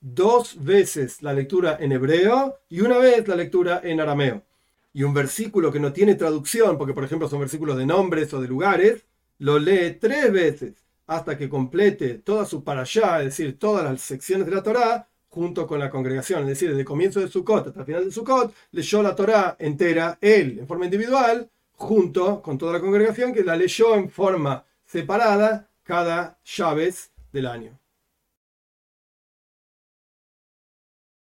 Dos 0.00 0.64
veces 0.64 1.22
la 1.22 1.32
lectura 1.32 1.76
en 1.80 1.92
hebreo 1.92 2.60
y 2.68 2.80
una 2.80 2.98
vez 2.98 3.26
la 3.26 3.34
lectura 3.34 3.80
en 3.82 4.00
arameo. 4.00 4.44
Y 4.92 5.02
un 5.02 5.12
versículo 5.12 5.72
que 5.72 5.80
no 5.80 5.92
tiene 5.92 6.14
traducción, 6.14 6.78
porque 6.78 6.94
por 6.94 7.04
ejemplo 7.04 7.28
son 7.28 7.40
versículos 7.40 7.76
de 7.76 7.86
nombres 7.86 8.32
o 8.32 8.40
de 8.40 8.48
lugares, 8.48 9.04
lo 9.38 9.58
lee 9.58 9.98
tres 10.00 10.32
veces 10.32 10.74
hasta 11.06 11.36
que 11.36 11.48
complete 11.48 12.14
toda 12.18 12.44
su 12.44 12.62
parashá, 12.62 13.18
es 13.20 13.26
decir, 13.26 13.58
todas 13.58 13.84
las 13.84 14.00
secciones 14.00 14.46
de 14.46 14.54
la 14.54 14.62
Torá, 14.62 15.08
junto 15.28 15.66
con 15.66 15.78
la 15.78 15.90
congregación, 15.90 16.42
es 16.42 16.48
decir, 16.48 16.68
desde 16.68 16.80
el 16.80 16.86
comienzo 16.86 17.20
de 17.20 17.28
Sukkot 17.28 17.68
hasta 17.68 17.80
el 17.80 17.86
final 17.86 18.04
de 18.04 18.10
Sukkot, 18.10 18.54
leyó 18.72 19.02
la 19.02 19.14
Torá 19.14 19.56
entera, 19.58 20.18
él, 20.20 20.58
en 20.60 20.66
forma 20.66 20.84
individual, 20.84 21.50
junto 21.72 22.42
con 22.42 22.58
toda 22.58 22.74
la 22.74 22.80
congregación 22.80 23.32
que 23.32 23.44
la 23.44 23.56
leyó 23.56 23.94
en 23.94 24.10
forma 24.10 24.64
separada 24.84 25.68
cada 25.82 26.38
llaves 26.44 27.10
del 27.32 27.46
año. 27.46 27.78